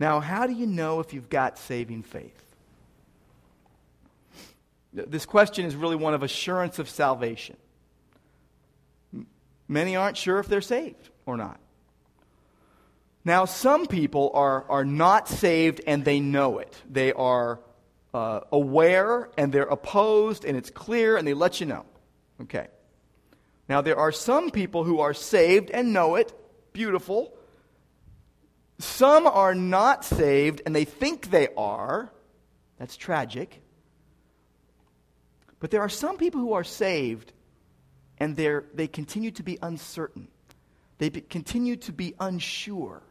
Now, 0.00 0.20
how 0.20 0.46
do 0.46 0.52
you 0.52 0.66
know 0.66 1.00
if 1.00 1.12
you've 1.12 1.28
got 1.28 1.58
saving 1.58 2.02
faith? 2.02 2.47
This 4.92 5.26
question 5.26 5.66
is 5.66 5.76
really 5.76 5.96
one 5.96 6.14
of 6.14 6.22
assurance 6.22 6.78
of 6.78 6.88
salvation. 6.88 7.56
Many 9.68 9.96
aren't 9.96 10.16
sure 10.16 10.38
if 10.38 10.48
they're 10.48 10.60
saved 10.60 11.10
or 11.26 11.36
not. 11.36 11.60
Now, 13.24 13.44
some 13.44 13.86
people 13.86 14.30
are, 14.32 14.64
are 14.70 14.84
not 14.84 15.28
saved 15.28 15.82
and 15.86 16.04
they 16.04 16.20
know 16.20 16.58
it. 16.58 16.74
They 16.88 17.12
are 17.12 17.60
uh, 18.14 18.40
aware 18.50 19.28
and 19.36 19.52
they're 19.52 19.64
opposed 19.64 20.46
and 20.46 20.56
it's 20.56 20.70
clear 20.70 21.18
and 21.18 21.28
they 21.28 21.34
let 21.34 21.60
you 21.60 21.66
know. 21.66 21.84
Okay. 22.42 22.68
Now, 23.68 23.82
there 23.82 23.98
are 23.98 24.12
some 24.12 24.50
people 24.50 24.84
who 24.84 25.00
are 25.00 25.12
saved 25.12 25.70
and 25.70 25.92
know 25.92 26.14
it. 26.14 26.32
Beautiful. 26.72 27.36
Some 28.78 29.26
are 29.26 29.54
not 29.54 30.06
saved 30.06 30.62
and 30.64 30.74
they 30.74 30.84
think 30.86 31.30
they 31.30 31.48
are. 31.56 32.10
That's 32.78 32.96
tragic. 32.96 33.60
But 35.60 35.70
there 35.70 35.80
are 35.80 35.88
some 35.88 36.16
people 36.16 36.40
who 36.40 36.52
are 36.52 36.64
saved 36.64 37.32
and 38.18 38.36
they 38.36 38.88
continue 38.88 39.30
to 39.32 39.42
be 39.42 39.58
uncertain. 39.62 40.28
They 40.98 41.08
be, 41.08 41.20
continue 41.20 41.76
to 41.76 41.92
be 41.92 42.14
unsure. 42.18 43.02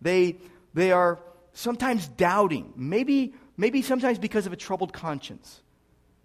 They, 0.00 0.36
they 0.74 0.92
are 0.92 1.18
sometimes 1.52 2.06
doubting, 2.06 2.72
maybe, 2.76 3.34
maybe 3.56 3.82
sometimes 3.82 4.18
because 4.18 4.46
of 4.46 4.52
a 4.52 4.56
troubled 4.56 4.92
conscience. 4.92 5.60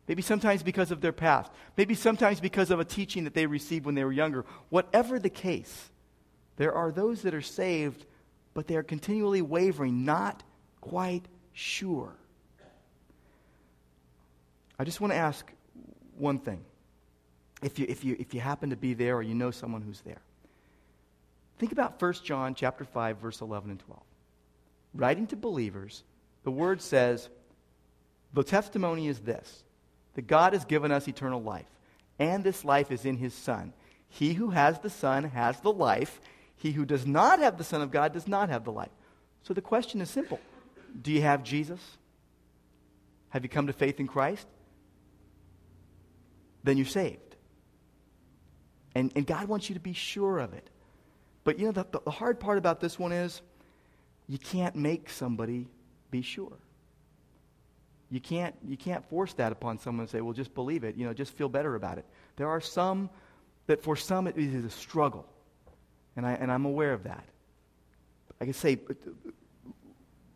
Maybe 0.08 0.22
sometimes 0.22 0.64
because 0.64 0.92
of 0.92 1.02
their 1.02 1.12
past. 1.12 1.52
Maybe 1.76 1.94
sometimes 1.94 2.40
because 2.40 2.72
of 2.72 2.80
a 2.80 2.86
teaching 2.86 3.26
that 3.26 3.34
they 3.34 3.46
received 3.46 3.86
when 3.86 3.96
they 3.96 4.06
were 4.06 4.14
younger. 4.14 4.46
Whatever 4.70 5.20
the 5.20 5.30
case, 5.30 5.90
there 6.56 6.74
are 6.74 6.92
those 6.92 7.24
that 7.24 7.34
are 7.34 7.42
saved, 7.42 8.06
but 8.54 8.68
they 8.68 8.76
are 8.76 8.84
continually 8.84 9.42
wavering, 9.42 10.06
not 10.06 10.44
quite 10.80 11.26
sure. 11.54 12.16
I 14.80 14.84
just 14.84 15.02
want 15.02 15.12
to 15.12 15.18
ask 15.18 15.52
one 16.20 16.40
thing. 16.40 16.62
If 17.62 17.80
you, 17.80 17.86
if, 17.90 18.04
you, 18.04 18.16
if 18.20 18.34
you 18.34 18.40
happen 18.40 18.70
to 18.70 18.76
be 18.76 18.94
there 18.94 19.16
or 19.16 19.24
you 19.24 19.34
know 19.34 19.52
someone 19.52 19.82
who's 19.82 20.02
there, 20.02 20.22
think 21.58 21.72
about 21.72 22.02
1 22.02 22.14
John 22.24 22.54
chapter 22.54 22.84
5, 22.84 23.18
verse 23.18 23.42
11 23.42 23.72
and 23.72 23.80
12. 23.80 24.02
Writing 24.94 25.28
to 25.28 25.36
believers, 25.36 26.04
the 26.44 26.52
word 26.52 26.82
says, 26.82 27.30
The 28.34 28.44
testimony 28.44 29.08
is 29.08 29.20
this 29.20 29.64
that 30.16 30.28
God 30.28 30.54
has 30.54 30.66
given 30.66 30.92
us 30.92 31.08
eternal 31.08 31.42
life, 31.42 31.70
and 32.18 32.44
this 32.44 32.66
life 32.66 32.92
is 32.92 33.06
in 33.06 33.18
his 33.18 33.34
Son. 33.34 33.74
He 34.10 34.34
who 34.34 34.50
has 34.50 34.80
the 34.80 34.90
Son 34.90 35.26
has 35.26 35.60
the 35.60 35.72
life. 35.72 36.20
He 36.56 36.72
who 36.72 36.86
does 36.86 37.06
not 37.06 37.40
have 37.40 37.58
the 37.58 37.64
Son 37.64 37.82
of 37.82 37.92
God 37.92 38.14
does 38.14 38.28
not 38.28 38.50
have 38.50 38.64
the 38.64 38.72
life. 38.72 38.90
So 39.44 39.54
the 39.54 39.62
question 39.62 40.02
is 40.02 40.10
simple 40.10 40.40
Do 41.02 41.12
you 41.12 41.22
have 41.22 41.44
Jesus? 41.44 41.80
Have 43.30 43.44
you 43.44 43.50
come 43.50 43.68
to 43.68 43.74
faith 43.74 44.00
in 44.00 44.08
Christ? 44.08 44.48
Then 46.68 46.78
you're 46.78 46.86
saved. 46.86 47.36
And, 48.96 49.12
and 49.16 49.26
God 49.26 49.48
wants 49.48 49.70
you 49.70 49.76
to 49.76 49.80
be 49.82 49.94
sure 49.94 50.40
of 50.40 50.54
it. 50.54 50.70
But 51.44 51.60
you 51.60 51.66
know, 51.66 51.72
the, 51.72 51.86
the 52.04 52.12
hard 52.12 52.40
part 52.40 52.58
about 52.58 52.80
this 52.80 52.98
one 53.00 53.12
is 53.12 53.42
you 54.28 54.38
can't 54.38 54.76
make 54.76 55.10
somebody 55.10 55.68
be 56.12 56.22
sure. 56.22 56.58
You 58.10 58.20
can't, 58.20 58.56
you 58.66 58.78
can't 58.78 59.08
force 59.10 59.34
that 59.34 59.52
upon 59.52 59.80
someone 59.80 60.02
and 60.02 60.10
say, 60.10 60.22
well, 60.22 60.34
just 60.34 60.54
believe 60.56 60.84
it. 60.84 60.96
You 60.96 61.06
know, 61.06 61.14
just 61.14 61.34
feel 61.34 61.50
better 61.50 61.76
about 61.76 61.98
it. 61.98 62.06
There 62.38 62.48
are 62.48 62.62
some 62.62 63.10
that 63.68 63.84
for 63.84 63.96
some 63.96 64.28
it 64.28 64.38
is 64.38 64.66
a 64.66 64.70
struggle. 64.70 65.26
And, 66.16 66.26
I, 66.26 66.34
and 66.34 66.52
I'm 66.52 66.66
aware 66.66 66.94
of 66.94 67.04
that. 67.04 67.26
I 68.40 68.46
can 68.46 68.54
say, 68.54 68.80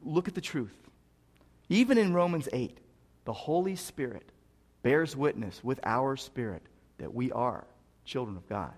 look 0.04 0.28
at 0.28 0.36
the 0.36 0.42
truth. 0.42 0.76
Even 1.70 1.98
in 1.98 2.14
Romans 2.14 2.50
8, 2.52 2.78
the 3.26 3.34
Holy 3.34 3.76
Spirit 3.76 4.30
bears 4.84 5.16
witness 5.16 5.64
with 5.64 5.80
our 5.84 6.16
spirit 6.18 6.64
that 6.98 7.14
we 7.14 7.32
are 7.32 7.66
children 8.06 8.38
of 8.38 8.48
God. 8.48 8.74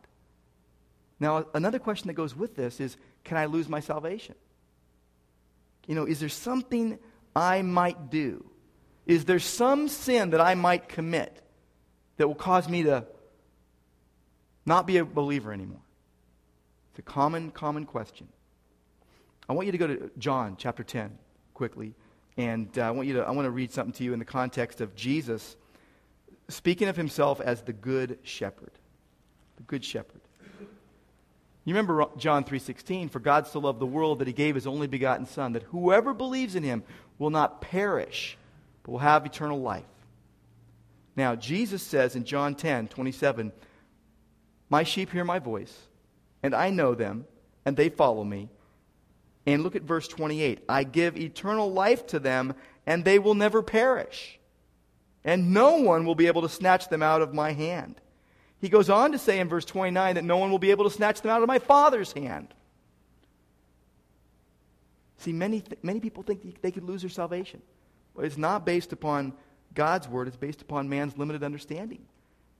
Now, 1.20 1.46
another 1.54 1.80
question 1.80 2.08
that 2.08 2.13
goes 2.13 2.36
with 2.36 2.56
this 2.56 2.80
is 2.80 2.98
can 3.24 3.38
I 3.38 3.46
lose 3.46 3.70
my 3.70 3.80
salvation? 3.80 4.36
You 5.88 5.96
know, 5.96 6.06
is 6.06 6.20
there 6.20 6.30
something 6.30 7.00
I 7.36 7.62
might 7.62 8.10
do? 8.10 8.46
Is 9.06 9.26
there 9.26 9.39
some 9.39 9.88
sin 9.88 10.32
that 10.32 10.41
I 10.41 10.56
might 10.56 10.88
commit 10.88 11.41
that 12.18 12.28
will 12.28 12.36
cause 12.36 12.70
me 12.70 12.84
to 12.84 13.06
not 14.66 14.88
be 14.88 14.97
a 14.97 15.06
believer 15.06 15.51
anymore? 15.51 15.82
It's 16.91 16.99
a 16.99 17.01
common, 17.01 17.51
common 17.51 17.86
question. 17.86 18.28
I 19.49 19.54
want 19.54 19.66
you 19.66 19.72
to 19.74 19.78
go 19.78 19.88
to 19.88 20.12
John 20.18 20.56
chapter 20.58 20.84
10 20.84 21.18
quickly, 21.54 21.95
and 22.38 22.70
uh, 22.78 22.84
I 22.84 22.91
want 22.91 23.08
you 23.08 23.16
to 23.16 23.24
I 23.24 23.32
want 23.32 23.45
to 23.45 23.51
read 23.51 23.72
something 23.72 23.93
to 23.93 24.04
you 24.04 24.14
in 24.14 24.20
the 24.20 24.26
context 24.26 24.80
of 24.80 24.95
Jesus 24.95 25.56
speaking 26.48 26.88
of 26.88 26.96
himself 26.98 27.39
as 27.39 27.62
the 27.62 27.74
good 27.74 28.20
shepherd. 28.24 28.72
The 29.58 29.64
good 29.64 29.84
shepherd. 29.84 30.22
You 31.66 31.74
remember 31.74 32.06
John 32.18 32.44
3:16, 32.44 33.10
for 33.10 33.20
God 33.20 33.48
so 33.48 33.60
loved 33.60 33.80
the 33.80 33.86
world 33.86 34.20
that 34.20 34.28
he 34.28 34.34
gave 34.34 34.56
his 34.56 34.68
only 34.68 34.88
begotten 34.88 35.26
son 35.26 35.54
that 35.54 35.64
whoever 35.64 36.14
believes 36.14 36.56
in 36.56 36.64
him 36.64 36.84
will 37.18 37.30
not 37.30 37.62
perish 37.62 38.38
but 38.84 38.91
will 38.91 39.00
have 39.00 39.26
eternal 39.26 39.62
life. 39.62 39.86
Now, 41.16 41.36
Jesus 41.36 41.82
says 41.82 42.16
in 42.16 42.26
John 42.26 42.56
10:27, 42.56 43.54
"My 44.70 44.84
sheep 44.84 45.12
hear 45.12 45.24
my 45.24 45.39
voice, 45.39 45.88
and 46.41 46.54
I 46.54 46.70
know 46.70 46.96
them, 46.96 47.28
and 47.64 47.78
they 47.78 47.88
follow 47.88 48.26
me." 48.26 48.50
And 49.46 49.64
look 49.64 49.76
at 49.76 49.84
verse 49.84 50.08
28, 50.08 50.64
"I 50.68 50.84
give 50.84 51.16
eternal 51.16 51.72
life 51.72 52.06
to 52.08 52.20
them, 52.20 52.56
and 52.86 53.06
they 53.06 53.20
will 53.20 53.36
never 53.36 53.62
perish." 53.62 54.39
And 55.24 55.53
no 55.53 55.78
one 55.78 56.05
will 56.05 56.15
be 56.15 56.28
able 56.28 56.41
to 56.41 56.49
snatch 56.49 56.89
them 56.89 57.01
out 57.01 57.21
of 57.21 57.34
my 57.34 57.53
hand. 57.53 57.99
He 58.59 58.69
goes 58.69 58.89
on 58.89 59.11
to 59.11 59.17
say 59.17 59.39
in 59.39 59.49
verse 59.49 59.65
29 59.65 60.15
that 60.15 60.24
no 60.24 60.38
one 60.38 60.49
will 60.51 60.59
be 60.59 60.71
able 60.71 60.86
to 60.86 60.89
snatch 60.89 61.21
them 61.21 61.32
out 61.32 61.41
of 61.41 61.47
my 61.47 61.59
Father's 61.59 62.13
hand. 62.13 62.53
See, 65.17 65.34
many, 65.34 65.61
th- 65.61 65.80
many 65.84 65.99
people 65.99 66.24
think 66.24 66.61
they 66.61 66.71
could 66.71 66.84
lose 66.84 67.01
their 67.01 67.09
salvation. 67.09 67.61
But 68.15 68.26
it's 68.26 68.38
not 68.38 68.65
based 68.65 68.93
upon 68.93 69.34
God's 69.74 70.07
word, 70.07 70.28
it's 70.28 70.38
based 70.38 70.61
upon 70.61 70.89
man's 70.89 71.17
limited 71.17 71.43
understanding. 71.43 72.05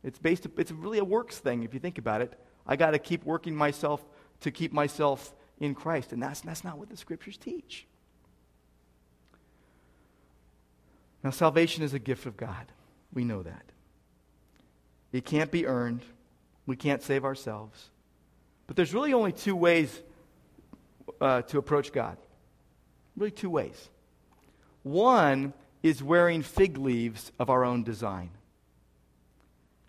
It's, 0.03 0.20
based, 0.20 0.47
it's 0.57 0.72
really 0.72 0.97
a 0.97 1.03
works 1.03 1.38
thing 1.38 1.64
if 1.64 1.74
you 1.74 1.80
think 1.80 1.97
about 1.97 2.22
it. 2.22 2.34
I 2.66 2.76
got 2.76 2.91
to 2.91 2.99
keep 2.99 3.24
working 3.24 3.55
myself 3.55 4.03
to 4.41 4.51
keep 4.51 4.74
myself 4.74 5.34
in 5.59 5.76
Christ. 5.76 6.11
And 6.11 6.22
that's, 6.22 6.41
that's 6.41 6.64
not 6.64 6.78
what 6.78 6.89
the 6.89 6.97
scriptures 6.97 7.38
teach. 7.38 7.88
Now, 11.24 11.30
salvation 11.30 11.84
is 11.84 11.93
a 11.93 11.99
gift 11.99 12.26
of 12.26 12.36
God. 12.36 12.71
We 13.13 13.24
know 13.24 13.43
that. 13.43 13.63
It 15.11 15.26
can't 15.26 15.51
be 15.51 15.65
earned. 15.65 16.01
We 16.65 16.76
can't 16.76 17.01
save 17.01 17.24
ourselves. 17.24 17.89
But 18.67 18.76
there's 18.76 18.93
really 18.93 19.13
only 19.13 19.32
two 19.32 19.55
ways 19.55 20.01
uh, 21.21 21.43
to 21.43 21.57
approach 21.57 21.93
God. 21.93 22.17
Really, 23.15 23.32
two 23.32 23.49
ways. 23.49 23.89
One 24.82 25.53
is 25.82 26.01
wearing 26.01 26.41
fig 26.41 26.78
leaves 26.78 27.32
of 27.39 27.49
our 27.49 27.63
own 27.63 27.84
design, 27.84 28.32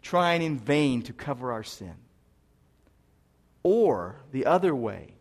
trying 0.03 0.43
in 0.43 0.59
vain 0.59 1.03
to 1.03 1.12
cover 1.12 1.53
our 1.53 1.62
sin. 1.62 1.95
Or 3.62 4.16
the 4.30 4.47
other 4.47 4.74
way, 4.74 5.14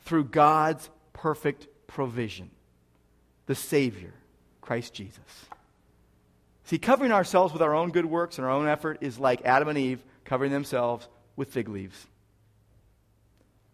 through 0.00 0.24
God's 0.24 0.88
perfect 1.12 1.66
provision, 1.86 2.50
the 3.46 3.54
Savior, 3.54 4.14
Christ 4.68 4.92
Jesus. 4.92 5.46
See, 6.64 6.76
covering 6.76 7.10
ourselves 7.10 7.54
with 7.54 7.62
our 7.62 7.74
own 7.74 7.90
good 7.90 8.04
works 8.04 8.36
and 8.36 8.46
our 8.46 8.52
own 8.52 8.68
effort 8.68 8.98
is 9.00 9.18
like 9.18 9.46
Adam 9.46 9.68
and 9.68 9.78
Eve 9.78 10.04
covering 10.26 10.52
themselves 10.52 11.08
with 11.36 11.48
fig 11.48 11.70
leaves. 11.70 12.06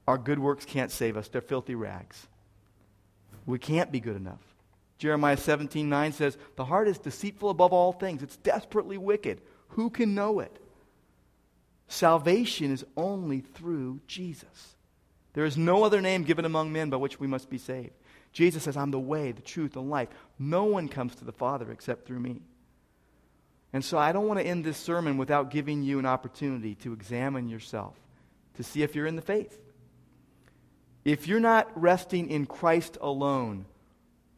Our 0.07 0.16
good 0.16 0.38
works 0.38 0.64
can't 0.64 0.92
save 0.92 1.16
us, 1.16 1.26
they're 1.26 1.40
filthy 1.40 1.74
rags. 1.74 2.28
We 3.45 3.59
can't 3.59 3.90
be 3.90 3.99
good 3.99 4.14
enough. 4.14 4.38
Jeremiah 4.99 5.36
17 5.36 5.88
9 5.88 6.12
says, 6.12 6.38
The 6.55 6.64
heart 6.64 6.86
is 6.86 6.99
deceitful 6.99 7.51
above 7.51 7.72
all 7.72 7.92
things, 7.92 8.22
it's 8.22 8.36
desperately 8.36 8.97
wicked. 8.97 9.40
Who 9.70 9.90
can 9.90 10.14
know 10.14 10.38
it? 10.38 10.57
Salvation 11.88 12.72
is 12.72 12.86
only 12.97 13.40
through 13.40 13.99
Jesus. 14.07 14.76
There 15.32 15.45
is 15.45 15.57
no 15.57 15.82
other 15.82 16.01
name 16.01 16.22
given 16.22 16.45
among 16.45 16.72
men 16.72 16.88
by 16.88 16.99
which 16.99 17.18
we 17.18 17.26
must 17.26 17.51
be 17.51 17.59
saved. 17.59 17.90
Jesus 18.34 18.64
says, 18.64 18.76
I'm 18.76 18.90
the 18.90 18.99
way, 18.99 19.30
the 19.30 19.40
truth, 19.40 19.76
and 19.76 19.88
life. 19.88 20.09
No 20.39 20.64
one 20.64 20.89
comes 20.89 21.14
to 21.16 21.24
the 21.24 21.32
Father 21.32 21.70
except 21.70 22.07
through 22.07 22.20
me. 22.20 22.41
And 23.72 23.85
so 23.85 23.99
I 23.99 24.12
don't 24.12 24.28
want 24.28 24.39
to 24.39 24.47
end 24.47 24.64
this 24.64 24.76
sermon 24.76 25.16
without 25.16 25.51
giving 25.51 25.82
you 25.82 25.99
an 25.99 26.07
opportunity 26.07 26.76
to 26.76 26.93
examine 26.93 27.49
yourself, 27.49 27.97
to 28.55 28.62
see 28.62 28.82
if 28.82 28.95
you're 28.95 29.07
in 29.07 29.16
the 29.16 29.22
faith. 29.22 29.59
If 31.05 31.26
you're 31.26 31.41
not 31.41 31.70
resting 31.74 32.30
in 32.30 32.47
Christ 32.47 32.97
alone 33.01 33.66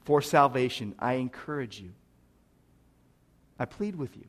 for 0.04 0.22
salvation, 0.22 0.94
I 0.98 1.14
encourage 1.14 1.80
you, 1.80 1.92
I 3.58 3.66
plead 3.66 3.96
with 3.96 4.16
you 4.16 4.24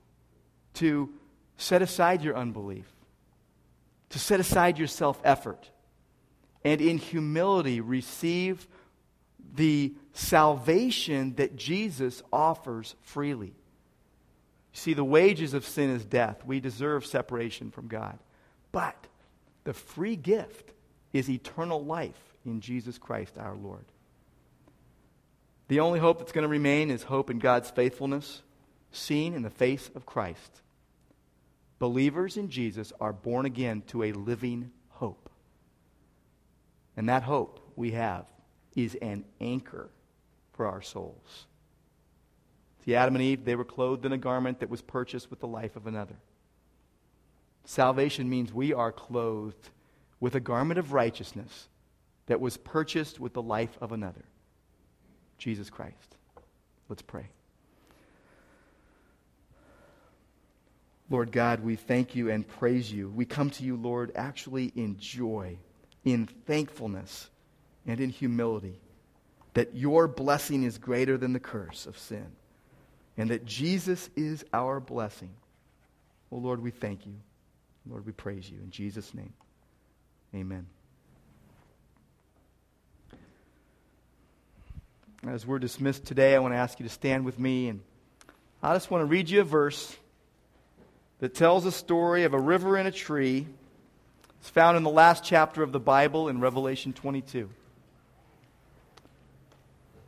to 0.75 1.09
set 1.57 1.81
aside 1.81 2.21
your 2.21 2.37
unbelief, 2.37 2.85
to 4.09 4.19
set 4.19 4.39
aside 4.39 4.77
your 4.77 4.87
self 4.87 5.19
effort, 5.23 5.69
and 6.63 6.81
in 6.81 6.97
humility 6.97 7.81
receive 7.81 8.67
the 9.55 9.93
salvation 10.13 11.35
that 11.35 11.55
Jesus 11.55 12.23
offers 12.31 12.95
freely. 13.01 13.53
See, 14.73 14.93
the 14.93 15.03
wages 15.03 15.53
of 15.53 15.65
sin 15.65 15.89
is 15.89 16.05
death. 16.05 16.45
We 16.45 16.59
deserve 16.59 17.05
separation 17.05 17.71
from 17.71 17.87
God. 17.87 18.19
But 18.71 19.07
the 19.63 19.73
free 19.73 20.15
gift 20.15 20.71
is 21.13 21.29
eternal 21.29 21.83
life 21.83 22.35
in 22.45 22.61
Jesus 22.61 22.97
Christ 22.97 23.37
our 23.37 23.55
Lord. 23.55 23.85
The 25.67 25.79
only 25.79 25.99
hope 25.99 26.19
that's 26.19 26.31
going 26.31 26.43
to 26.43 26.47
remain 26.47 26.91
is 26.91 27.03
hope 27.03 27.29
in 27.29 27.39
God's 27.39 27.69
faithfulness, 27.69 28.41
seen 28.91 29.33
in 29.33 29.41
the 29.41 29.49
face 29.49 29.89
of 29.95 30.05
Christ. 30.05 30.61
Believers 31.79 32.37
in 32.37 32.49
Jesus 32.49 32.93
are 33.01 33.13
born 33.13 33.45
again 33.45 33.83
to 33.87 34.03
a 34.03 34.13
living 34.13 34.71
hope. 34.89 35.29
And 36.95 37.09
that 37.09 37.23
hope 37.23 37.59
we 37.75 37.91
have 37.91 38.25
is 38.77 38.95
an 39.01 39.25
anchor 39.41 39.89
for 40.53 40.67
our 40.67 40.81
souls. 40.81 41.47
See, 42.85 42.95
Adam 42.95 43.15
and 43.15 43.23
Eve, 43.23 43.43
they 43.43 43.55
were 43.55 43.65
clothed 43.65 44.05
in 44.05 44.13
a 44.13 44.17
garment 44.17 44.61
that 44.61 44.69
was 44.69 44.81
purchased 44.81 45.29
with 45.29 45.41
the 45.41 45.47
life 45.47 45.75
of 45.75 45.87
another. 45.87 46.15
Salvation 47.65 48.29
means 48.29 48.53
we 48.53 48.71
are 48.73 48.93
clothed 48.93 49.71
with 50.21 50.35
a 50.35 50.39
garment 50.39 50.79
of 50.79 50.93
righteousness 50.93 51.67
that 52.27 52.39
was 52.39 52.55
purchased 52.55 53.19
with 53.19 53.33
the 53.33 53.41
life 53.41 53.77
of 53.81 53.91
another 53.91 54.23
Jesus 55.37 55.69
Christ. 55.69 56.15
Let's 56.87 57.01
pray. 57.01 57.27
Lord 61.09 61.31
God, 61.31 61.61
we 61.61 61.75
thank 61.75 62.15
you 62.15 62.29
and 62.29 62.47
praise 62.47 62.91
you. 62.91 63.09
We 63.09 63.25
come 63.25 63.49
to 63.51 63.63
you, 63.63 63.75
Lord, 63.75 64.11
actually 64.15 64.71
in 64.75 64.97
joy, 64.97 65.57
in 66.03 66.27
thankfulness, 66.27 67.29
and 67.87 67.99
in 67.99 68.09
humility 68.09 68.79
that 69.53 69.75
your 69.75 70.07
blessing 70.07 70.61
is 70.61 70.77
greater 70.77 71.17
than 71.17 71.33
the 71.33 71.39
curse 71.39 71.87
of 71.87 71.97
sin, 71.97 72.27
and 73.17 73.31
that 73.31 73.43
Jesus 73.43 74.07
is 74.15 74.45
our 74.53 74.79
blessing. 74.79 75.31
Oh, 76.31 76.37
Lord, 76.37 76.61
we 76.61 76.69
thank 76.69 77.07
you. 77.07 77.15
Lord, 77.89 78.05
we 78.05 78.11
praise 78.11 78.47
you. 78.47 78.59
In 78.61 78.69
Jesus' 78.69 79.15
name, 79.15 79.33
amen. 80.35 80.67
As 85.25 85.47
we're 85.47 85.57
dismissed 85.57 86.05
today, 86.05 86.35
I 86.35 86.39
want 86.39 86.53
to 86.53 86.57
ask 86.57 86.79
you 86.79 86.85
to 86.85 86.93
stand 86.93 87.25
with 87.25 87.39
me, 87.39 87.69
and 87.69 87.79
I 88.61 88.75
just 88.75 88.91
want 88.91 89.01
to 89.01 89.05
read 89.05 89.27
you 89.29 89.41
a 89.41 89.43
verse 89.43 89.95
that 91.19 91.33
tells 91.33 91.65
a 91.65 91.71
story 91.71 92.25
of 92.25 92.35
a 92.35 92.39
river 92.39 92.75
and 92.75 92.87
a 92.87 92.91
tree. 92.91 93.47
It's 94.39 94.49
found 94.51 94.77
in 94.77 94.83
the 94.83 94.91
last 94.91 95.23
chapter 95.23 95.63
of 95.63 95.71
the 95.71 95.79
Bible 95.79 96.29
in 96.29 96.39
Revelation 96.39 96.93
22. 96.93 97.49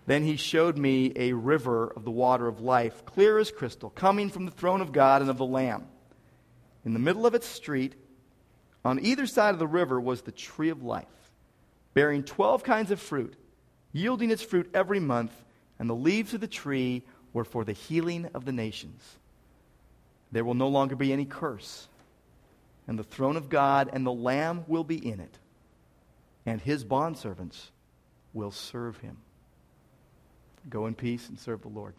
Then 0.09 0.23
he 0.23 0.37
showed 0.37 0.75
me 0.75 1.13
a 1.15 1.33
river 1.33 1.85
of 1.95 2.03
the 2.03 2.09
water 2.09 2.47
of 2.47 2.61
life, 2.61 3.05
clear 3.05 3.37
as 3.37 3.51
crystal, 3.51 3.91
coming 3.91 4.31
from 4.31 4.45
the 4.45 4.51
throne 4.51 4.81
of 4.81 4.91
God 4.91 5.21
and 5.21 5.29
of 5.29 5.37
the 5.37 5.45
Lamb. 5.45 5.85
In 6.83 6.93
the 6.93 6.99
middle 6.99 7.27
of 7.27 7.35
its 7.35 7.45
street, 7.45 7.93
on 8.83 8.99
either 9.05 9.27
side 9.27 9.53
of 9.53 9.59
the 9.59 9.67
river, 9.67 10.01
was 10.01 10.23
the 10.23 10.31
tree 10.31 10.69
of 10.69 10.81
life, 10.81 11.05
bearing 11.93 12.23
twelve 12.23 12.63
kinds 12.63 12.89
of 12.89 12.99
fruit, 12.99 13.35
yielding 13.93 14.31
its 14.31 14.41
fruit 14.41 14.71
every 14.73 14.99
month, 14.99 15.31
and 15.77 15.87
the 15.87 15.93
leaves 15.93 16.33
of 16.33 16.41
the 16.41 16.47
tree 16.47 17.03
were 17.31 17.45
for 17.45 17.63
the 17.63 17.73
healing 17.73 18.31
of 18.33 18.45
the 18.45 18.51
nations. 18.51 19.03
There 20.31 20.43
will 20.43 20.55
no 20.55 20.69
longer 20.69 20.95
be 20.95 21.13
any 21.13 21.25
curse, 21.25 21.87
and 22.87 22.97
the 22.97 23.03
throne 23.03 23.37
of 23.37 23.47
God 23.47 23.91
and 23.93 24.03
the 24.07 24.11
Lamb 24.11 24.63
will 24.67 24.83
be 24.83 25.07
in 25.07 25.19
it, 25.19 25.37
and 26.47 26.59
his 26.59 26.83
bondservants 26.83 27.69
will 28.33 28.49
serve 28.49 28.97
him. 28.97 29.17
Go 30.67 30.87
in 30.87 30.95
peace 30.95 31.29
and 31.29 31.39
serve 31.39 31.61
the 31.61 31.69
Lord. 31.69 31.93